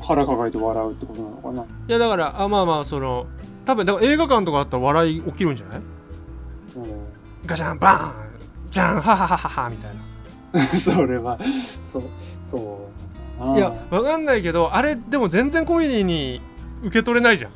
[0.00, 1.62] 腹抱えて笑うってことなのかな。
[1.62, 3.26] いやだからあまあまあその
[3.64, 5.78] 多分だから映画館とかあったら笑い起きるんじゃない？
[5.78, 5.84] うん
[7.46, 8.12] ガチャンバーン
[8.70, 11.38] じゃんはははははみたいな それは、
[11.82, 12.02] そう、
[12.42, 12.88] そ
[13.40, 13.56] う。
[13.56, 16.40] いやわかんないけどあれでも全然コメディに
[16.82, 17.50] 受け取れないじゃん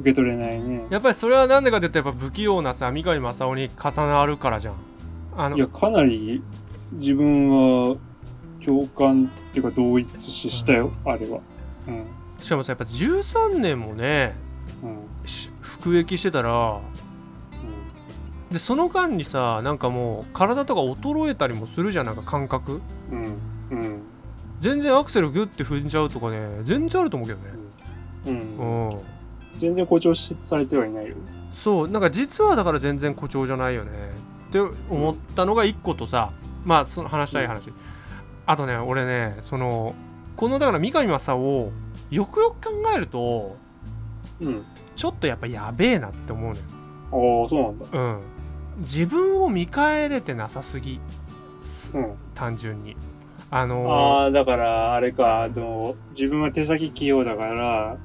[0.00, 0.84] 受け取れないね。
[0.90, 4.74] やっぱりそれはなんでかって言ったらやっぱ不器用なさ三上正夫に重なるからじゃん
[5.36, 6.42] あのいや、かなり
[6.92, 7.48] 自分
[7.90, 7.96] は
[8.64, 11.38] 共感っていうか同一視したよ、あれは。
[11.86, 12.04] うん。
[12.38, 14.34] しかもさやっぱ13年もね
[15.80, 16.80] 服役してたら
[18.50, 23.38] でその間にさなんかもう体とか衰えたりもするじゃんなんか感覚うん。
[23.70, 24.02] うん。
[24.60, 27.44] 全然アクセルグッて踏んじゃうとかね全然あると思うけどね
[28.26, 28.90] うん。
[28.90, 29.00] うん
[29.58, 31.16] 全然誇張しされてはいないよ。
[31.52, 33.90] そうなんか実はだから全然誇張じゃないよね
[34.48, 36.32] って思ったのが一個とさ
[36.64, 37.72] まあその話したい話、
[38.46, 39.94] あとね俺ねその
[40.36, 41.72] このだから三上正夫
[42.10, 43.56] よくよく考えると
[44.40, 44.64] うん。
[45.00, 46.62] ちょっとやっぱやべえなって思うのよ
[47.42, 47.86] ああ、そうなんだ。
[47.90, 48.20] うん
[48.80, 51.00] 自分を見返れてなさすぎ
[51.94, 52.14] うん。
[52.34, 52.96] 単純に
[53.50, 57.96] あのーああ、だから、あれか、あの、自分は手先器用だから、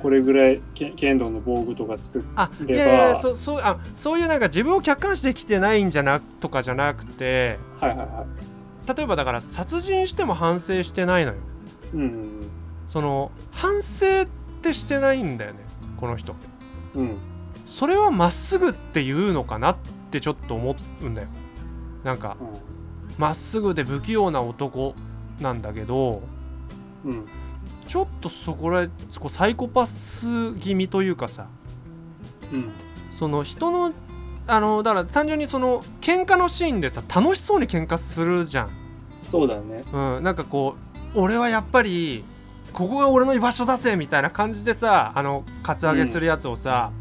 [0.00, 8.26] これぐらいけ剣道の防具とか作っあいればやいやそそうあそういうなんか自分を客観視できてないんじゃなとかじゃなくてはいはいは
[8.94, 11.38] 例えばだから殺人しても反省してないのよ
[11.94, 11.96] い。
[11.96, 12.30] うん。
[12.90, 14.26] その反省っ
[14.60, 15.63] てしてないんだよね
[15.96, 16.34] この人
[16.94, 17.16] うん。
[17.66, 19.76] それはまっすぐって言うのかなっ
[20.10, 21.28] てちょっと思うんだよ
[22.04, 22.36] なんか
[23.18, 24.94] まっすぐで不器用な男
[25.40, 26.22] なんだけど
[27.04, 27.10] うん。
[27.10, 27.26] うん。
[27.86, 31.48] ちょっとそこらそこサイコパス気味というかさ
[32.52, 32.70] うん。
[33.12, 33.92] その人の
[34.46, 38.70] あのだから単純にその喧嘩のシーンでさ楽しそうに喧嘩するじゃん、
[39.30, 39.84] そうだね。
[39.90, 40.76] うん、なんかこ
[41.14, 42.24] う俺はやっぱり
[42.74, 46.92] ここが俺の居場所だぜみたいな感じでさあのカツアゲするやつをさ、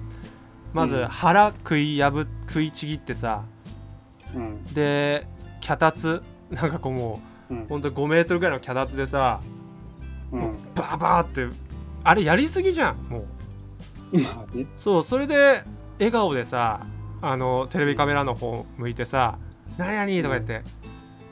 [0.71, 3.43] まずうん腹食い破食いちぎってさ
[4.35, 4.63] うん。
[4.73, 5.27] で
[5.59, 7.53] 脚立なんかこうもう。
[7.53, 9.41] うんほんと5メートルぐらいの脚立でさ、
[10.31, 10.73] もううん。
[10.73, 11.55] バーバーって
[12.03, 13.25] あれやりすぎじゃんもう。
[14.77, 15.63] そうそれで
[15.99, 16.85] 笑顔でさ
[17.21, 19.37] あのテレビカメラの方向いてさ
[19.77, 20.67] 「何々?」とか言って、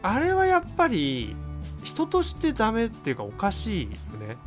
[0.02, 1.36] あれはやっぱり
[1.84, 4.38] 人としてダメっていうかおかしいよね。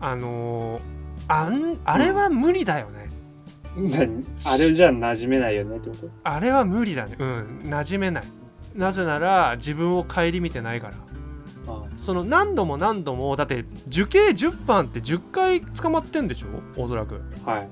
[0.00, 0.80] あの
[1.28, 3.10] あんあれは無理だよね、
[3.76, 4.24] 何？
[4.46, 6.08] あれじゃ馴染めないよねってこと？
[6.24, 7.16] あれは無理だね。
[7.18, 8.24] うん馴染めない。
[8.74, 10.94] なぜなら自分を顧みてないから。
[11.68, 16.82] あその何度も何度もだって受刑10番って10回捕まってんでしょ？
[16.82, 17.20] おそらく。
[17.44, 17.68] あはい。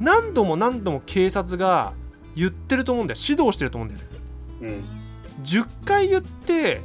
[0.00, 1.94] 何度も何度も警察が
[2.34, 3.20] 言ってると思うんだよ。
[3.28, 4.18] 指導してると思うんだよね。
[4.62, 5.42] うん。
[5.44, 6.80] 10回言って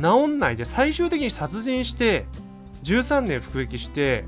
[0.00, 2.26] 治んないで最終的に殺人して
[2.82, 4.24] 13年服役して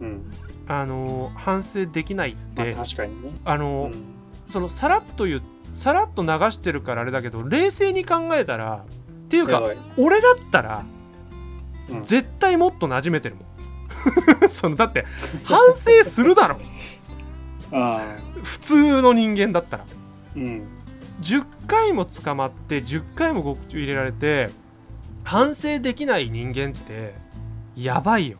[0.00, 0.30] うん。
[0.70, 3.30] あのー反省できないっまあて、確かにね。
[3.44, 4.04] あのーうん
[4.50, 5.42] そのさらっと言う
[5.74, 9.62] さらっと流してるからあれだけど冷静に考えたらっていうか
[9.98, 10.84] 俺だったら、
[11.90, 13.42] うん絶対もっと馴染めてるも
[14.46, 15.06] ん そのだって
[15.44, 16.58] 反省するだろ。
[18.42, 19.84] 普通の人間だったら
[20.36, 20.66] うん。
[21.20, 24.50] 10回も捕まって10回も獄中入れられて
[25.24, 27.14] 反省できない人間って
[27.76, 28.38] やばいよ。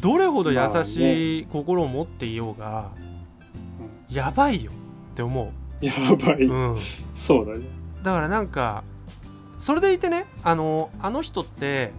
[0.00, 2.90] どれほど優しい心を持っていようが、
[4.10, 6.44] やばいよって思やばい。
[6.44, 6.78] う、うん、
[7.12, 7.64] そうだね。
[8.02, 8.82] だからなんか
[9.58, 11.92] それでいてねあのあの人って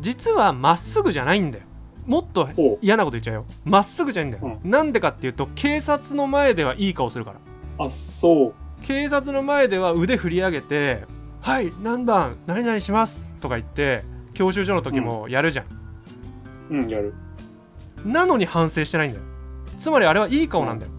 [0.00, 1.64] 実はまっすぐじゃないんだよ。
[2.06, 2.48] もっと
[2.80, 3.44] 嫌なこと言っちゃうよ。
[3.64, 7.84] まっすぐじゃないんだよ、なんでかっていうと警察の前ではいい顔するから。
[7.84, 8.54] あ、そう。
[8.88, 11.04] 警察の前では腕振り上げて
[11.42, 15.66] 「はい何番何々します」とか言って教習所の時もやるじゃん、
[16.70, 17.12] うん、やる。
[18.06, 19.24] なのに反省してないんだよ。
[19.78, 20.92] つまりあれはいい顔なんだよ、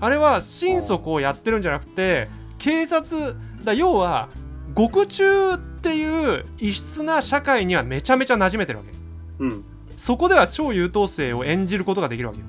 [0.00, 4.30] あれは心底をやってるんじゃなくて警察だ要は
[4.72, 8.92] 獄中っていう異質な社会にはめちゃめちゃ馴染めてるわけ。
[9.40, 9.64] うん。
[9.98, 12.46] そこでは超優等生を演じることができるわけよ。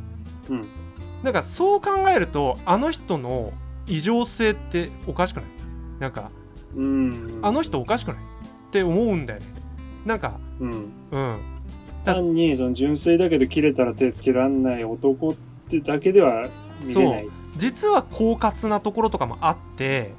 [0.51, 0.65] うん。
[1.21, 3.51] なんかそう考えるとあの人の
[3.89, 5.45] 異常性っておかしくない？
[5.99, 6.31] なんか
[6.75, 7.39] うん。
[7.41, 8.17] あの人おかしくない？
[8.17, 9.45] って思うんだよね
[10.05, 10.71] なんかうん。
[11.11, 11.39] うん
[12.05, 15.35] だ単に、その純粋だけど切れたら手つけらんない男っ
[15.69, 16.47] てだけでは
[16.81, 17.29] 見れない。
[17.57, 20.13] 実は狡猾なところとかもあって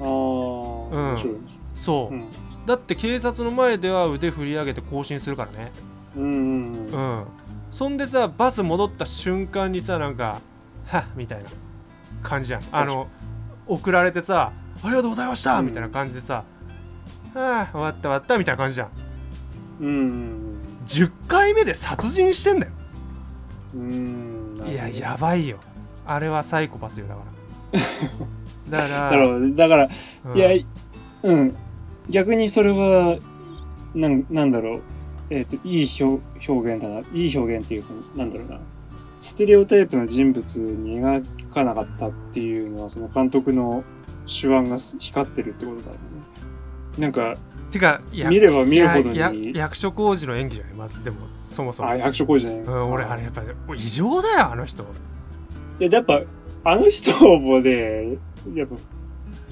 [0.00, 1.60] ああ、面白いです。
[1.76, 2.24] そう、うん。
[2.66, 5.70] だって警察の前では腕振り上げて更新するからね
[6.16, 7.18] うんうんううん。
[7.20, 7.24] ん
[7.70, 10.40] そんでさバス戻った瞬間にさなんか
[10.86, 11.50] 「はっ」みたいな
[12.26, 13.08] 感じじゃんあの
[13.66, 16.44] 送られてさ「ありがとうございました」うんみたいな感じでさ
[17.34, 18.88] 「はあ終わった終わった」みたいな感じじゃん
[19.80, 22.72] うんうん10回目で殺人してんだよ
[23.74, 24.62] うん。
[24.68, 25.58] いややばいよ
[26.06, 27.36] あれはサイコパスよだから
[28.70, 29.40] だから。
[29.40, 29.88] だから、
[30.26, 30.50] うんいや、
[31.22, 31.56] うん。
[32.08, 33.18] 逆にそれは、
[33.94, 34.82] なん、なんだろう。
[35.30, 37.00] えっ、と、いい表表現だな。
[37.12, 38.58] いい表現っていうか、なんだろうな。
[39.20, 43.84] ステレオタイプの人物に描かなかったっていうのは、その監督の
[44.26, 45.98] 手腕が光ってるってことだよね。
[46.98, 47.36] なんか、
[47.70, 52.60] てか見れば見るほどに、役所広司の演技じゃないまずでもそもそもあ、役所工事ね。
[52.60, 53.42] うん、俺あれやっぱ
[53.74, 54.82] 異常だよあの人
[55.80, 56.22] いや、やっぱ、
[56.64, 58.18] あの人もね、
[58.54, 58.76] やっぱ、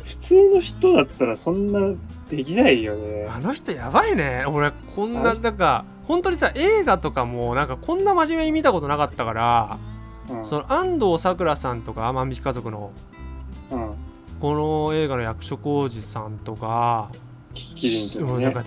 [0.05, 1.95] 普通の人だったらそんな
[2.29, 3.27] できないよね。
[3.29, 9.79] あの人やばいね俺こんあななんか本当にさ映画とかもなんかこんな真面目に見たことなかったから、
[10.31, 10.45] うん。
[10.45, 12.93] その安藤サクラさんとか万引き家族の
[13.71, 13.95] うん。
[14.41, 17.09] この映画の役所広司さんとか
[17.55, 18.45] キキキリンとかね。
[18.45, 18.65] なんか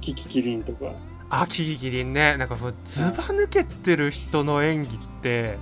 [0.00, 0.86] キキキリンとか。
[1.30, 5.58] あキキキリンねなんかそのずば抜けてる人の演技って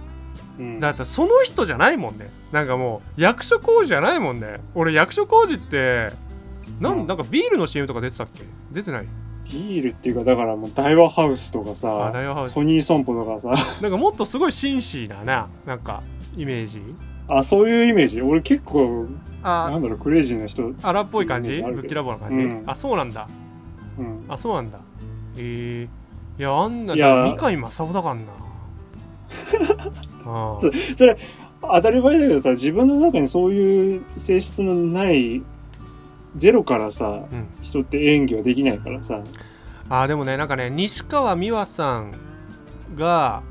[0.59, 0.81] うん。
[0.81, 6.11] だってその人じゃないもんねなんかもう役所工事じゃないもんね俺役所工事って
[6.81, 8.45] なん,、うんなんかビールの CM とか出てたっけ？
[8.73, 9.09] 出てない？
[9.53, 12.13] ビールっていうか、だからもう大和ハウスとかさ
[12.47, 16.03] ソニー損保とかさ、なんかもっとすごい紳士なななんか
[16.37, 16.81] イメージ？
[17.29, 18.23] あ、そういうイメージ？
[18.23, 19.07] 俺結構、
[19.43, 20.73] なあんだろう、クレイジーな人。
[20.83, 21.63] 荒っぽい感じ？
[21.63, 22.63] ぶっきらぼうな感じ、うん。
[22.67, 23.29] あそうなんだ。
[23.99, 24.25] うん。
[24.29, 24.79] あそうなんだ。
[25.37, 28.23] えー、いやあんないや三上正雄だからな。
[30.27, 31.17] あそれ、
[31.63, 35.43] 当たり前だけどさ、自分の中にそういう性質のない、
[36.37, 39.23] ゼロからさ、うん人って演技はできないからさ。
[39.89, 42.13] あーでもねなんかね西川美和さん
[42.95, 43.43] が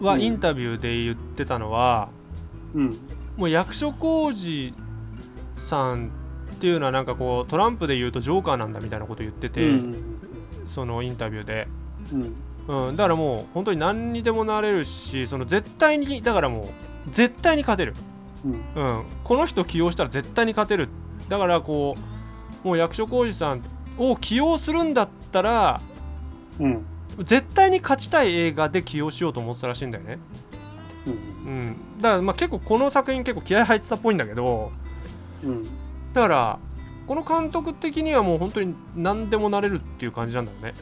[0.00, 2.08] はうんインタビューで言ってたのは、
[2.74, 2.98] うん。
[3.36, 4.74] もう役所広司
[5.56, 6.10] さん
[6.52, 10.18] っていうのはなんかこうトランプで言うとジョーカーなんだみたいなこと言ってて、うん。
[10.66, 11.68] そのインタビューで、
[12.12, 12.88] うん。
[12.88, 16.64] うん、だからもう本当に何にでもなれるしその絶対にだからもう
[17.12, 17.94] 絶対に勝てる、
[18.44, 18.52] うん。
[18.52, 18.56] う
[19.00, 20.88] ん、この人起用したら絶対に勝てる
[21.30, 21.96] だからこ
[22.64, 23.62] うもう役所広司さん
[23.96, 25.80] を起用するんだったら
[26.58, 26.84] うん。
[27.24, 30.18] 絶対に勝ちたい映画で起用しようと思ってたらしいんだよね、
[31.06, 31.52] うん。
[31.52, 34.72] うん、だからまあ結構この作品結構気合入ってたっぽいんだけど
[35.42, 35.62] うん。
[36.12, 36.58] だから
[37.06, 40.74] この監督的にはもう本当に何でもなれるっていう感じなんだよね。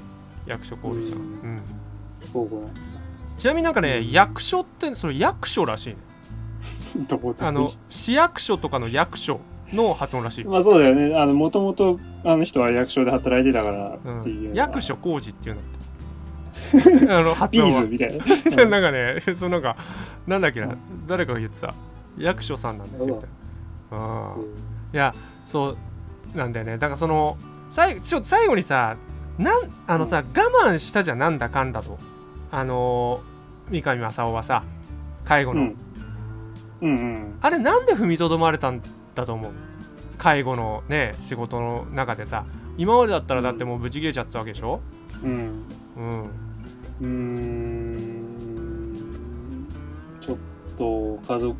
[0.47, 1.57] 役所広司さん、ううん。
[1.57, 1.63] ん
[2.25, 2.49] そう。
[3.37, 5.97] ちなみになんかね役所ってそれ役所らしいね。
[7.41, 9.41] あの市役所とかの役所
[9.73, 10.45] の発音らしい。
[10.45, 11.15] よ、まあそうだよね。
[11.17, 14.21] あの、もともと、あの人は役所で働いてたからうん。
[14.21, 14.55] っていう。
[14.55, 18.25] 役所工事っていうんだって あの発ビー音はズみたいな。
[18.67, 19.77] なんかねそのなんか
[20.27, 20.75] なんだっけな
[21.07, 21.75] 誰かが言ってた。
[22.19, 23.31] 役所さんなんですよみたい
[23.99, 23.99] な。
[23.99, 24.43] うん。
[24.93, 25.15] いや
[25.45, 25.77] そ
[26.35, 26.79] うなんだよね。
[26.79, 27.37] だからその
[27.71, 28.97] 最後ちょ最後にさ
[29.39, 31.99] なんあのさ、我慢したじゃんなんだかんだと。
[32.51, 33.39] あのー
[33.71, 34.63] 三上正雄はさ
[35.27, 35.77] 介護の、うん。
[36.81, 37.39] うんうん。
[37.41, 38.81] あれなんで踏みとどまれたん
[39.21, 39.53] だと思う
[40.17, 42.45] 介護のね仕事の中でさ
[42.77, 44.81] 今までだったらだってもうブチ切れちゃってたわけでしょ？
[45.23, 45.65] うん。
[45.97, 46.23] うん
[47.01, 48.19] うーん。
[50.21, 50.37] ちょっ
[50.77, 51.57] と、家族、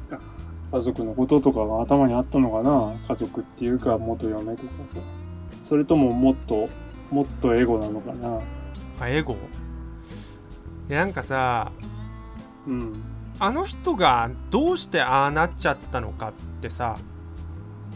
[0.71, 2.95] 家族のこととかが頭にあったのかな？
[3.09, 4.99] 家族っていうか、元嫁とかさ。
[5.63, 6.69] それとももっと、
[7.11, 8.41] もっとエゴなのかな？
[9.01, 9.35] あエゴ？
[10.89, 11.73] いやなんかさ
[12.67, 13.03] うん。
[13.41, 16.97] あの人がどうしてああなっちゃったのかってさ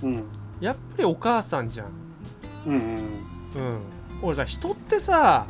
[0.03, 0.25] うん。
[0.61, 1.89] やっぱりお母さんじゃん
[2.67, 2.81] うんうん。
[2.81, 3.81] うん
[4.23, 5.47] 俺さ人ってさ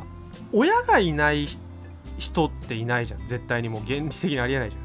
[0.51, 1.47] 親がいない
[2.17, 4.77] 人っていないじゃん絶対にもう原理的にありえないじ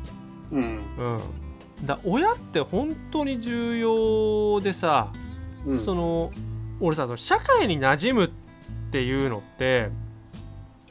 [0.52, 0.62] うん。
[0.62, 0.68] ゃん
[1.14, 5.12] うんだ親って本当に重要でさ、
[5.66, 5.78] うん。
[5.78, 6.30] その
[6.80, 8.30] 俺さその社会に馴染むっ
[8.90, 9.90] ていうのって、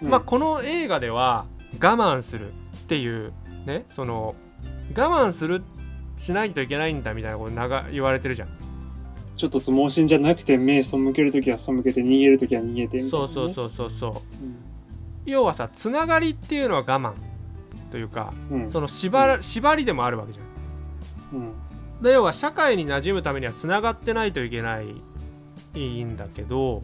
[0.01, 1.45] うんまあこの映画では
[1.81, 2.53] 我慢するっ
[2.87, 3.33] ていう
[3.65, 4.35] ねその
[4.95, 5.63] 我慢する
[6.17, 8.49] しないといけないんだみたいなこと長言われてるじゃん
[9.37, 14.55] ちょっとつ盲信じゃなくて目背けるときは背けて逃げるときは逃げてみたいなね、そうそうそうそうそううん。
[15.25, 17.13] 要はさつながりっていうのは我慢
[17.91, 18.69] というかうん。
[18.69, 21.53] その縛ら縛りでもあるわけじゃんうん。
[22.01, 24.87] で要は社会に馴染むためにはつながってないといけない
[25.75, 26.83] いいんだけど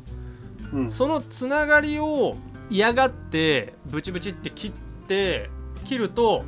[0.72, 0.92] うん。
[0.92, 2.36] そのつながりを
[2.70, 4.72] 嫌がってブチブチって切っ
[5.08, 5.50] て
[5.86, 6.44] 切ると、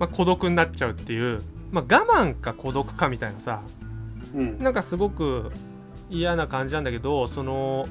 [0.00, 3.62] まあ、孤独になっちゃうっていう、まあ、我慢か孤独かみたいなさ
[4.34, 4.58] うん。
[4.58, 5.50] なんかすごく
[6.10, 7.86] 嫌な感じなんだけどその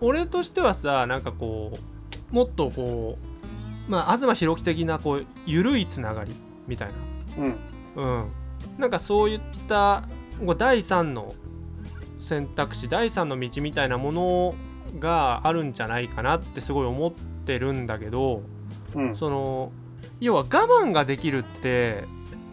[0.00, 1.72] 俺としてはさなんかこ
[2.30, 3.18] うもっとこ
[3.88, 6.34] うまあ東博樹的なこう緩いつながり
[6.66, 6.90] みたい
[7.38, 7.48] うん。
[7.48, 8.30] なうん
[8.78, 10.04] なんかそういった
[10.44, 11.34] こう第三の
[12.20, 14.54] 選択肢第三の道みたいなもの
[14.98, 18.42] があるんじゃないかなってすごい思ってるんだけど
[18.94, 19.16] うん。
[19.16, 19.72] その
[20.20, 22.04] 要は我慢ができるって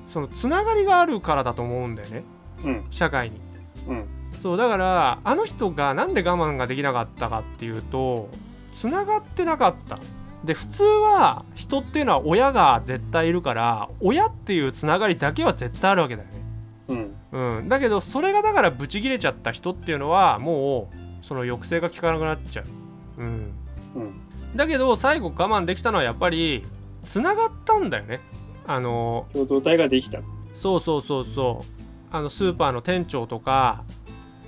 [0.05, 2.23] そのつながりがあるからだと思うんだよねうん。
[2.91, 3.39] 社会に。
[3.87, 4.05] うん。
[4.31, 8.29] そうだからあの人がなんで我慢ができなかったかっていうと
[8.75, 9.97] つながってなかった
[10.43, 16.35] で普通は人っていうのは親が絶対いるから親っていうつながりだけは絶対あるわけだよね
[16.89, 17.57] うん。
[17.57, 22.65] うんだけどそれがだからブチ切れちゃった人っていうのはもうその抑制が効かなくなっちゃう
[23.21, 23.51] うん
[23.95, 24.13] うん。
[24.55, 26.63] だけど最後我慢できたのはやっぱり
[27.07, 28.19] つながったんだよね
[28.67, 30.19] あの共同体ができた。
[30.53, 31.74] そうそうそうそう
[32.15, 33.83] あのスーパーの店長とか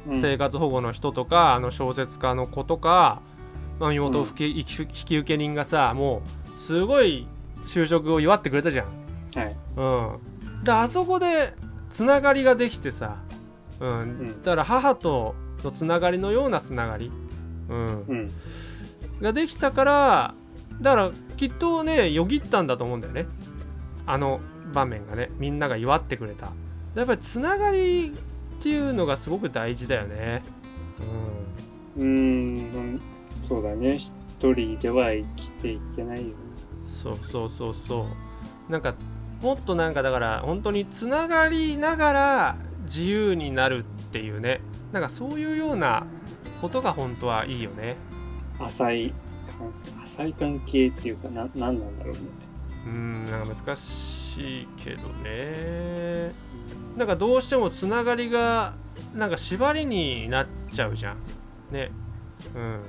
[0.07, 3.21] うん生活保護の人とか、あの小説家の子とか、
[3.77, 6.21] まあ、身元引き,、受け人がさも
[6.55, 7.27] うすごい
[7.65, 8.87] 就職を祝ってくれたじゃん。
[9.35, 9.55] はい。
[9.75, 9.83] う
[10.61, 11.53] ん、であそこで
[11.89, 13.17] つながりができてさ、
[13.81, 17.11] うんんだから母とのつながりのようなつながり、
[17.67, 18.31] うんうん。
[19.21, 20.33] ができたから
[20.79, 23.25] だからきっとねよぎったんだと思うんだよね。
[24.05, 24.39] あの
[24.71, 26.53] 場面がねみんなが祝ってくれた
[26.97, 30.41] やっぱりつながりっていうのがすごく大事だよね
[31.95, 33.01] うーん、
[33.41, 33.97] そうだね。
[33.97, 36.33] 一人では生きていけないよね。
[36.41, 36.47] うん
[36.89, 38.07] そうそうそうそ
[38.69, 38.95] うなんか
[39.41, 44.61] もっとなんかだから本当につながりながら自由になるっていうね
[44.93, 46.05] なんかそういうような
[46.61, 47.97] ことが本当はいいよね
[48.59, 49.13] 浅い
[49.47, 49.73] 関、
[50.03, 52.19] 浅い関係っていうか、な、なんなんだろうね。
[52.85, 56.31] うんなんか難しいけどね
[56.97, 58.73] なんかどうしてもつながりが
[59.13, 61.17] なんか縛りになっちゃうじゃん。
[61.71, 61.91] ね。
[62.55, 62.83] うん。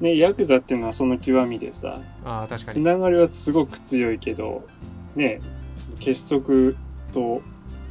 [0.00, 2.78] ね、ヤクザっていうのはその極みでさ、ああ確かに。
[2.78, 4.66] つながりはすごく強いけど、
[5.14, 5.40] ね、
[6.00, 6.74] 結束
[7.12, 7.42] と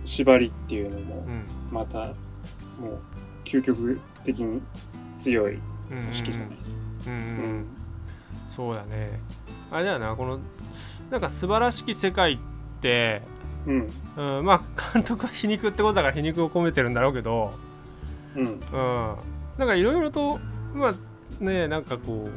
[0.06, 1.46] 縛りっていうのもう、ん。
[1.70, 2.14] また、も
[2.94, 3.00] う、
[3.44, 4.62] 究極的に
[5.18, 5.56] 強い
[5.92, 6.84] うん組織じゃないですか。
[7.08, 7.66] うん。
[8.48, 9.20] そうだね。
[9.70, 10.40] あれだよなこの
[11.12, 12.38] なんか素晴らしき世界っ
[12.82, 13.22] て、
[13.68, 13.88] うん。
[14.40, 17.54] うん、まあ監督は皮肉ってことだから皮肉を込めてるんだろうけど
[18.36, 18.44] うん。
[18.44, 19.16] うん
[19.58, 20.40] なんかいろいろと
[20.74, 22.30] まあねなんかこ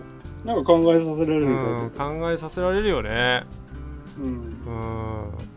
[0.45, 2.11] うなんか考えさせられるうんんだと。
[2.19, 3.45] 考えさせられるよね
[4.19, 4.25] うん。
[4.27, 5.51] うん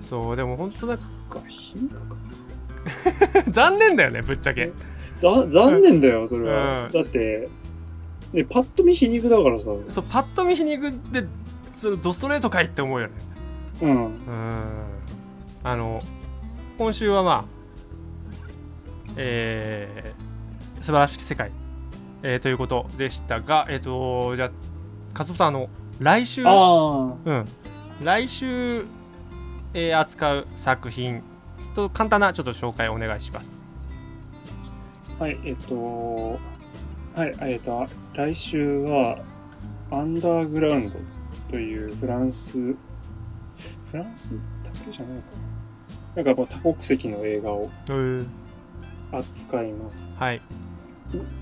[0.00, 1.04] そうでも本当だか、
[1.48, 2.16] 皮肉か。
[3.50, 4.72] 残念だよねぶっちゃけ
[5.16, 6.86] ざ残念だよ、それは。
[6.86, 7.48] うんだって、
[8.32, 9.70] ね、パッと見皮肉だからさ。
[9.88, 11.26] そうパッと見皮肉で
[11.72, 13.12] それドストレートかいって思うよね
[13.80, 14.04] うん。
[14.04, 14.68] うん
[15.64, 16.02] あの
[16.78, 17.44] 今週はまあ
[19.16, 21.50] えー、素晴らしき世界、
[22.22, 24.50] えーということでしたがえっ、とじゃあ
[25.12, 25.68] 勝さんあの
[25.98, 27.44] 来週あうん
[28.00, 28.84] 来週、
[29.74, 31.22] えー扱う作品
[31.74, 33.66] と簡単なちょっと紹介お願いします
[35.18, 35.24] あ。
[35.24, 36.38] はい、えっと、
[37.14, 39.18] はい、えっと、来週は、
[39.90, 40.98] アンダーグラウンド
[41.50, 42.76] というフランス、
[43.90, 44.32] フランス
[44.62, 45.24] だけじゃないか
[46.16, 46.22] な。
[46.24, 47.70] なんか多国籍の映画を
[49.12, 50.10] 扱います。
[50.16, 50.40] はい。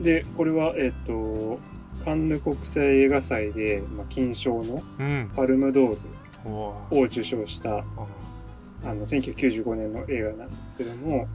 [0.01, 1.59] で、これは、えっと、
[2.05, 5.31] カンヌ国際映画祭で、まあ、金賞のうん。
[5.35, 5.99] パルムドール
[6.51, 7.85] を受賞した
[8.85, 11.27] あの1995年の映画なんですけども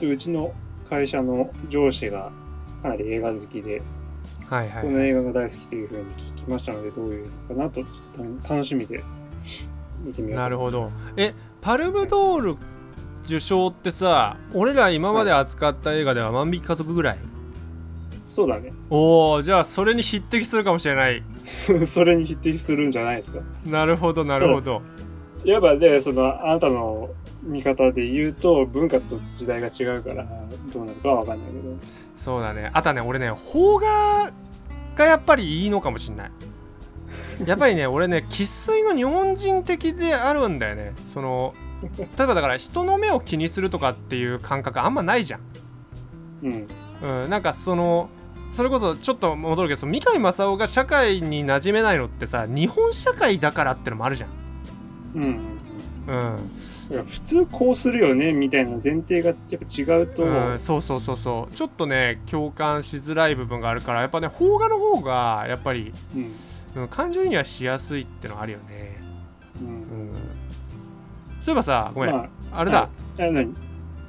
[0.00, 0.54] でうちの
[0.88, 2.32] 会社の上司が
[2.82, 3.82] かなり映画好きで、
[4.48, 4.82] はいはい。
[4.82, 9.02] この映画が大好きというふうに聞きましたのでどういうのかなとちょっと楽しみで
[10.04, 10.86] 見てみようとなるほど。
[11.16, 12.56] えパルムドール
[13.24, 17.18] 受賞ってさ俺ら今まで扱った映画では万引き家族ぐらい？
[18.26, 18.72] そうだね。
[18.90, 21.22] おおじゃあそれに匹敵するかもしれない
[21.86, 23.40] それに匹敵するんじゃないですか。
[23.66, 24.82] なるほどなるほど
[25.44, 27.10] やっぱね、そのあなたの
[27.42, 30.24] 見方で言うと文化と時代が違うから
[30.72, 31.76] どうなるかはわかんないけど。
[32.16, 34.32] そうだねあとはね俺ね邦画
[34.96, 36.30] がやっぱりいいのかもしんない
[37.46, 40.92] やっぱりね俺ね生粋の日本人的であるんだよね。
[41.06, 45.40] その例えばだから人の目を気にするとかっていう感覚あんまないじゃん。
[46.42, 46.66] うん。
[47.24, 48.08] うん、なんかその
[48.50, 54.30] それこそちょっと戻るけど三上正夫が社会に馴染めないのってさ日本社会だからってのもあるじゃん。
[55.14, 55.24] うん。
[56.06, 57.04] うん。
[57.06, 61.54] 普通こうするよねみたいな前提がやっぱ違うと、うん、そうそうそうそう。
[61.54, 66.32] ちょっとね共感しづらい部分があるからやっぱね邦画の方がやっぱり、うん
[66.76, 69.00] うん、感情移入はしやすいってのはあるよね。
[69.60, 69.72] ううん。
[70.10, 70.14] ん、
[71.40, 72.18] そういえばさごめん、ま
[72.52, 73.54] ああれだ、はえ何？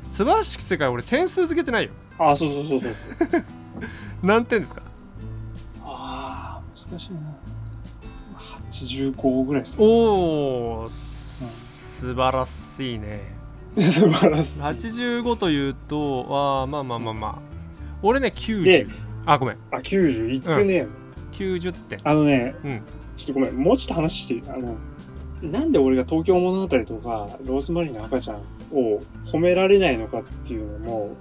[0.09, 1.91] 素晴らしき世界俺点数付けてないよ。
[2.18, 2.93] あそうそうそうそう
[3.32, 3.43] そう。
[4.24, 4.82] 何点ですか？
[5.84, 7.20] あー難しいな。
[8.70, 13.36] 85ぐらいですかおー、素晴らしいね。
[13.78, 14.61] 素晴らしい。
[14.61, 17.36] 85というとあーまあまあまあまあ。
[18.01, 18.89] 俺ねで90
[19.26, 19.57] あごめん。
[19.72, 20.88] あ90いくね、
[21.36, 21.99] 90点。
[22.03, 22.81] あのねうん。
[23.15, 24.43] ちょっとごめんもうちょっと話していい？
[24.47, 24.75] あの
[25.41, 28.38] なんで俺が東京物語とかローズマリーの赤ちゃん
[28.71, 31.15] を褒められないのかっていうのも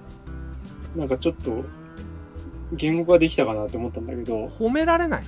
[0.95, 1.63] なんかちょっと
[2.73, 5.23] 言語化できたかなって思ったんだけど褒められない？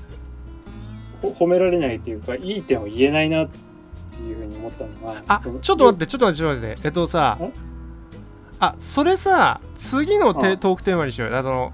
[1.22, 6.88] ほ褒められないっていうかいい点を言えないなっていうふうに思ったのがあちょっと待ってちょっと待ってちょっと待って。
[6.88, 7.54] えっとさん
[8.60, 11.38] あそれさ次のテあトークテーマにしようよ。
[11.38, 11.74] あその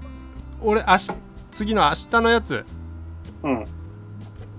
[0.60, 1.12] 俺明日
[1.50, 2.64] 次の明日のやつ
[3.44, 3.66] うん。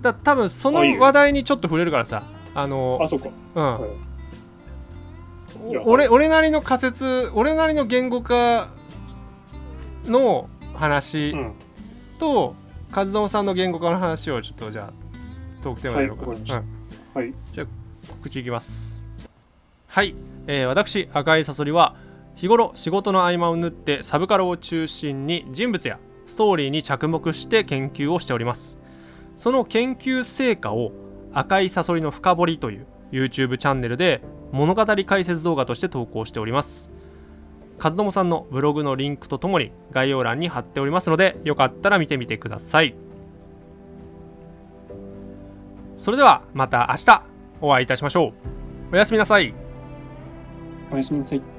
[0.01, 2.23] だ多分その話題にちょっと触れるからさ。
[2.53, 3.29] あのあそっか。
[3.55, 3.63] うん。
[3.63, 5.77] はい。
[5.85, 8.69] 俺俺なりの仮説俺なりの言語化
[10.05, 11.53] の話うん。
[12.19, 12.55] と、
[12.95, 17.33] 和友さんの言語化の話をちょっとじゃあトークテーマでやろうか、はい。
[17.51, 17.67] じゃあ
[18.09, 19.03] 告知いきます。
[19.87, 20.13] はい、
[20.47, 21.95] えー私赤いサソリは
[22.35, 28.79] 日頃仕事の合間を縫ってサブカルを中心に人物やストーリーに着目して研究をしております。
[29.37, 30.91] その研究成果を
[31.33, 34.21] 赤いサソリの深掘りという YouTube チャンネルで
[34.51, 36.91] 物語解説動画として投稿しております。
[37.81, 42.95] 和友さんのブログのリンクとともに概要欄に貼っておりますのでよかったら見てみてください。
[45.97, 47.23] それではまた明日
[47.61, 48.33] お会いいたしましょ
[48.91, 48.95] う。
[48.95, 49.53] おやすみなさい。
[50.91, 51.54] おやすみなさい。